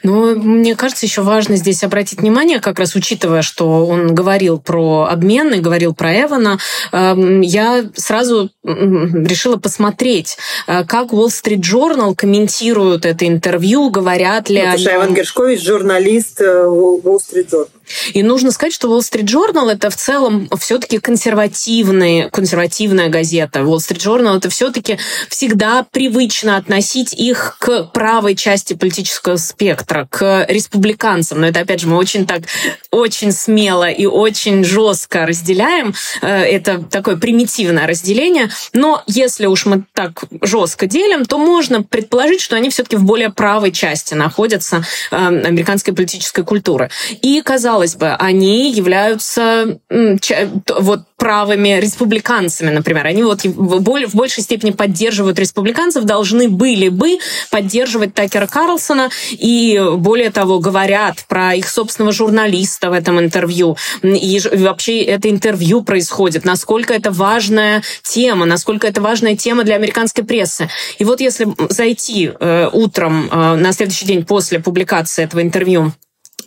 Но 0.03 0.35
мне 0.35 0.77
кажется, 0.77 1.07
еще 1.07 1.23
важно 1.23 1.57
здесь 1.57 1.83
обратить 1.83 2.21
внимание, 2.21 2.61
как 2.61 2.79
раз 2.79 2.95
учитывая, 2.95 3.43
что 3.43 3.87
он 3.87 4.15
говорил 4.15 4.59
про 4.59 5.09
обмен 5.11 5.55
и 5.55 5.61
говорил 5.61 5.95
про 5.95 6.23
Эвана, 6.23 6.59
эм, 6.93 7.41
я 7.41 7.85
сразу 7.95 8.51
решила 8.65 9.57
посмотреть, 9.57 10.39
э, 10.67 10.85
как 10.85 11.09
Wall 11.09 11.29
Street 11.29 11.61
Journal 11.61 12.15
комментируют 12.15 13.05
это 13.05 13.27
интервью, 13.27 13.91
говорят 13.91 14.49
ли 14.49 14.63
ну, 14.63 14.73
они... 14.73 14.85
Эван 14.85 15.15
Гершкович 15.15 15.63
журналист 15.63 16.41
э, 16.41 16.45
Wall 16.45 17.19
Street 17.19 17.51
Journal. 17.51 17.69
И 18.15 18.23
нужно 18.23 18.51
сказать, 18.51 18.75
что 18.75 18.89
Wall 18.89 19.01
Street 19.01 19.25
Journal 19.25 19.71
это 19.71 19.91
в 19.91 19.97
целом 19.97 20.49
все-таки 20.59 20.99
консервативная, 20.99 22.29
консервативная 22.31 23.09
газета. 23.09 23.61
Wall 23.61 23.79
Street 23.79 23.99
Journal 23.99 24.39
это 24.39 24.51
все-таки 24.51 24.99
всегда 25.29 25.87
привычно 25.91 26.57
относить 26.57 27.13
их 27.13 27.57
к 27.59 27.85
правой 27.93 28.35
части 28.35 28.75
политического 28.75 29.37
спектра, 29.37 30.07
к 30.11 30.47
республиканцам. 30.49 31.41
Но 31.41 31.49
это, 31.49 31.61
опять 31.61 31.81
же, 31.81 31.89
мы 31.89 31.97
очень 31.97 32.27
так, 32.27 32.43
очень 32.91 33.33
смело 33.33 33.89
и 33.91 34.07
очень 34.07 34.65
жестко 34.65 35.27
разделяем. 35.27 35.95
Э, 36.23 36.43
это 36.43 36.83
такое 36.83 37.17
примитивное 37.17 37.87
разделение. 37.87 38.51
Но 38.73 39.03
если 39.07 39.47
уж 39.47 39.67
мы 39.67 39.85
так 39.95 40.25
жестко 40.43 40.87
делим, 40.87 41.25
то 41.25 41.39
можно 41.39 41.83
предположить, 41.83 42.41
что 42.41 42.57
они 42.57 42.71
все-таки 42.71 42.97
в 42.97 43.05
более 43.05 43.31
правой 43.31 43.73
части 43.73 44.15
находятся 44.15 44.85
э, 45.11 45.17
американской 45.17 45.95
политической 45.95 46.45
культуры. 46.45 46.91
И, 47.23 47.41
казалось 47.43 47.78
бы, 47.97 48.09
они 48.13 48.71
являются 48.73 49.79
вот 49.89 51.01
правыми 51.19 51.81
республиканцами, 51.81 52.71
например. 52.71 53.07
Они 53.07 53.25
вот 53.25 53.43
в 53.45 54.15
большей 54.15 54.43
степени 54.43 54.71
поддерживают 54.71 55.39
республиканцев, 55.39 56.05
должны 56.05 56.49
были 56.49 56.89
бы 56.89 57.19
поддерживать 57.51 58.15
Такера 58.15 58.47
Карлсона 58.47 59.11
и, 59.33 59.83
более 59.97 60.31
того, 60.31 60.61
говорят 60.61 61.25
про 61.29 61.55
их 61.55 61.69
собственного 61.69 62.13
журналиста 62.13 62.91
в 62.91 62.93
этом 62.93 63.19
интервью. 63.19 63.77
И 64.03 64.41
вообще 64.55 65.03
это 65.03 65.29
интервью 65.29 65.83
происходит, 65.83 66.45
насколько 66.45 66.95
это 66.95 67.11
важная 67.11 67.83
тема, 68.03 68.47
насколько 68.47 68.87
это 68.87 69.01
важная 69.01 69.37
тема 69.37 69.65
для 69.65 69.75
американской 69.75 70.25
прессы. 70.25 70.71
И 70.99 71.05
вот 71.05 71.21
если 71.21 71.49
зайти 71.69 72.31
э, 72.39 72.69
утром 72.73 73.29
э, 73.31 73.57
на 73.57 73.73
следующий 73.73 74.07
день 74.07 74.25
после 74.25 74.61
публикации 74.61 75.25
этого 75.25 75.43
интервью 75.43 75.93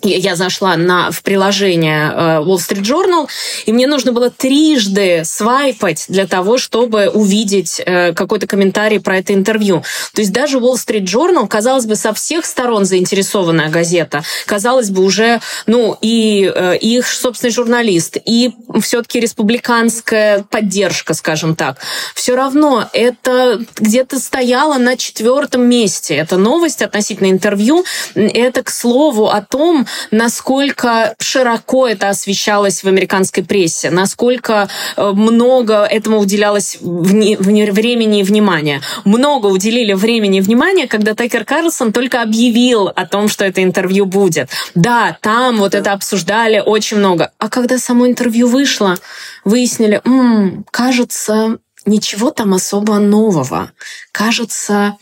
я 0.03 0.35
зашла 0.35 0.75
на, 0.77 1.11
в 1.11 1.23
приложение 1.23 2.11
э, 2.11 2.15
Wall 2.39 2.57
Street 2.57 2.81
Journal, 2.81 3.27
и 3.65 3.71
мне 3.71 3.87
нужно 3.87 4.11
было 4.11 4.29
трижды 4.29 5.23
свайпать 5.25 6.05
для 6.07 6.27
того, 6.27 6.57
чтобы 6.57 7.09
увидеть 7.09 7.81
э, 7.85 8.13
какой-то 8.13 8.47
комментарий 8.47 8.99
про 8.99 9.17
это 9.17 9.33
интервью. 9.33 9.83
То 10.13 10.21
есть 10.21 10.31
даже 10.31 10.57
Wall 10.57 10.75
Street 10.75 11.05
Journal, 11.05 11.47
казалось 11.47 11.85
бы, 11.85 11.95
со 11.95 12.13
всех 12.13 12.45
сторон 12.45 12.85
заинтересованная 12.85 13.69
газета, 13.69 14.23
казалось 14.45 14.89
бы, 14.89 15.03
уже, 15.03 15.41
ну, 15.65 15.97
и, 16.01 16.51
э, 16.53 16.77
и 16.77 16.97
их 16.97 17.07
собственный 17.07 17.51
журналист, 17.51 18.17
и 18.25 18.51
все-таки 18.81 19.19
республиканская 19.19 20.43
поддержка, 20.49 21.13
скажем 21.13 21.55
так. 21.55 21.77
Все 22.15 22.35
равно 22.35 22.89
это 22.93 23.61
где-то 23.77 24.19
стояло 24.19 24.77
на 24.77 24.97
четвертом 24.97 25.63
месте. 25.63 26.15
Это 26.15 26.37
новость 26.37 26.81
относительно 26.81 27.29
интервью. 27.29 27.85
Это, 28.15 28.63
к 28.63 28.69
слову, 28.69 29.27
о 29.27 29.41
том, 29.41 29.87
насколько 30.11 31.15
широко 31.19 31.87
это 31.87 32.09
освещалось 32.09 32.83
в 32.83 32.87
американской 32.87 33.43
прессе, 33.43 33.89
насколько 33.89 34.69
э, 34.97 35.11
много 35.11 35.83
этому 35.85 36.19
уделялось 36.19 36.77
времени 36.81 38.19
и 38.19 38.23
внимания. 38.23 38.81
Много 39.05 39.47
уделили 39.47 39.93
времени 39.93 40.39
и 40.39 40.41
внимания, 40.41 40.87
когда 40.87 41.13
Такер 41.13 41.45
Карлсон 41.45 41.91
только 41.91 42.21
объявил 42.21 42.87
о 42.87 43.05
том, 43.05 43.27
что 43.27 43.45
это 43.45 43.63
интервью 43.63 44.05
будет. 44.05 44.49
Да, 44.75 45.17
там 45.21 45.57
вот 45.57 45.75
это 45.75 45.93
обсуждали 45.93 46.61
очень 46.65 46.97
много. 46.97 47.31
А 47.37 47.49
когда 47.49 47.77
само 47.77 48.07
интервью 48.07 48.47
вышло, 48.47 48.95
выяснили, 49.43 50.01
м-м, 50.05 50.65
кажется, 50.71 51.57
ничего 51.85 52.31
там 52.31 52.53
особо 52.53 52.99
нового. 52.99 53.71
Кажется, 54.11 54.97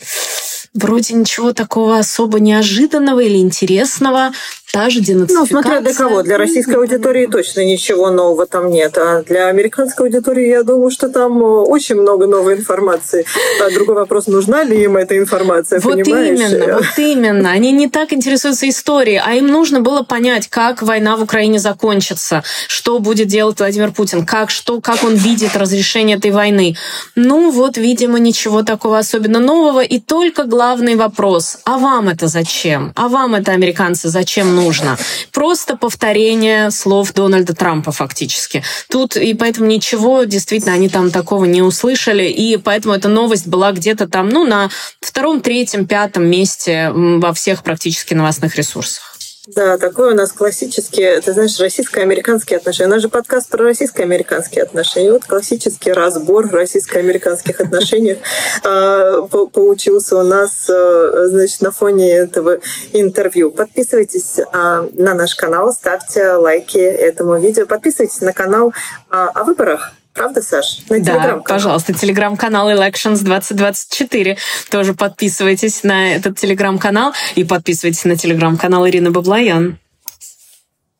вроде 0.73 1.13
ничего 1.15 1.53
такого 1.53 1.97
особо 1.97 2.39
неожиданного 2.39 3.19
или 3.19 3.37
интересного. 3.37 4.31
Та 4.71 4.89
же 4.91 4.99
денацификация. 4.99 5.39
Ну, 5.39 5.45
смотря 5.47 5.81
для 5.81 5.93
кого. 5.93 6.21
Для 6.21 6.37
российской 6.37 6.75
аудитории 6.75 7.25
точно 7.25 7.65
ничего 7.65 8.11
нового 8.11 8.45
там 8.45 8.69
нет. 8.69 8.95
А 8.99 9.23
для 9.23 9.47
американской 9.47 10.05
аудитории, 10.05 10.47
я 10.47 10.61
думаю, 10.61 10.91
что 10.91 11.09
там 11.09 11.41
э, 11.41 11.45
очень 11.45 11.95
много 11.95 12.27
новой 12.27 12.53
информации. 12.53 13.25
А 13.65 13.71
другой 13.71 13.95
вопрос, 13.95 14.27
нужна 14.27 14.63
ли 14.63 14.83
им 14.83 14.95
эта 14.95 15.17
информация, 15.17 15.79
вот 15.79 15.95
понимаешь? 15.95 16.39
именно, 16.39 16.73
вот 16.75 16.85
именно. 16.97 17.49
Они 17.49 17.71
не 17.71 17.89
так 17.89 18.13
интересуются 18.13 18.69
историей, 18.69 19.19
а 19.25 19.33
им 19.33 19.47
нужно 19.47 19.81
было 19.81 20.03
понять, 20.03 20.47
как 20.47 20.83
война 20.83 21.15
в 21.15 21.23
Украине 21.23 21.57
закончится, 21.57 22.43
что 22.67 22.99
будет 22.99 23.27
делать 23.27 23.57
Владимир 23.57 23.91
Путин, 23.91 24.23
как, 24.23 24.51
что, 24.51 24.81
как 24.81 25.03
он 25.03 25.15
видит 25.15 25.55
разрешение 25.55 26.17
этой 26.17 26.29
войны. 26.29 26.75
Ну, 27.15 27.49
вот, 27.49 27.77
видимо, 27.77 28.19
ничего 28.19 28.61
такого 28.61 28.99
особенно 28.99 29.39
нового. 29.39 29.81
И 29.81 29.99
только 29.99 30.43
главный 30.43 30.95
вопрос, 30.95 31.57
а 31.65 31.79
вам 31.79 32.09
это 32.09 32.27
зачем? 32.27 32.93
А 32.95 33.07
вам 33.07 33.33
это, 33.33 33.51
американцы, 33.51 34.09
зачем 34.09 34.58
нужно. 34.59 34.97
Просто 35.31 35.77
повторение 35.77 36.71
слов 36.71 37.13
Дональда 37.13 37.53
Трампа 37.53 37.91
фактически. 37.91 38.63
Тут 38.89 39.15
и 39.15 39.33
поэтому 39.33 39.67
ничего, 39.67 40.23
действительно, 40.23 40.73
они 40.73 40.89
там 40.89 41.11
такого 41.11 41.45
не 41.45 41.61
услышали, 41.61 42.23
и 42.23 42.57
поэтому 42.57 42.93
эта 42.93 43.07
новость 43.07 43.47
была 43.47 43.71
где-то 43.71 44.07
там, 44.07 44.29
ну, 44.29 44.45
на 44.45 44.69
втором, 45.01 45.41
третьем, 45.41 45.85
пятом 45.85 46.25
месте 46.25 46.91
во 46.93 47.33
всех 47.33 47.63
практически 47.63 48.13
новостных 48.13 48.55
ресурсах. 48.55 49.08
Да, 49.55 49.77
такой 49.77 50.11
у 50.11 50.15
нас 50.15 50.31
классический, 50.31 51.21
ты 51.21 51.33
знаешь, 51.33 51.59
российско-американские 51.59 52.57
отношения. 52.57 52.87
У 52.87 52.93
нас 52.93 53.01
же 53.01 53.09
подкаст 53.09 53.49
про 53.49 53.63
российско-американские 53.63 54.63
отношения. 54.63 55.11
Вот 55.11 55.25
классический 55.25 55.91
разбор 55.91 56.49
российско-американских 56.51 57.59
отношений 57.59 58.17
а, 58.63 59.21
получился 59.21 60.17
у 60.17 60.23
нас, 60.23 60.69
а, 60.69 61.27
значит, 61.27 61.61
на 61.61 61.71
фоне 61.71 62.11
этого 62.11 62.59
интервью. 62.93 63.49
Подписывайтесь 63.49 64.39
а, 64.51 64.87
на 64.93 65.15
наш 65.15 65.33
канал, 65.35 65.73
ставьте 65.73 66.33
лайки 66.33 66.77
этому 66.77 67.39
видео, 67.39 67.65
подписывайтесь 67.65 68.21
на 68.21 68.33
канал 68.33 68.73
о 69.09 69.43
выборах 69.43 69.93
Правда, 70.19 70.41
Саш? 70.41 70.79
На 70.89 70.99
да, 70.99 71.41
пожалуйста, 71.47 71.93
телеграм-канал 71.93 72.69
Elections 72.71 73.23
2024. 73.23 74.37
Тоже 74.69 74.93
подписывайтесь 74.93 75.83
на 75.83 76.13
этот 76.13 76.37
телеграм-канал 76.37 77.13
и 77.35 77.45
подписывайтесь 77.45 78.03
на 78.03 78.17
телеграм-канал 78.17 78.85
Ирины 78.85 79.11
Баблоян. 79.11 79.79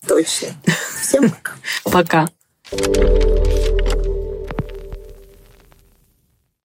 Точно. 0.08 0.48
Всем 1.02 1.30
пока. 1.32 1.54
Пока. 2.72 3.49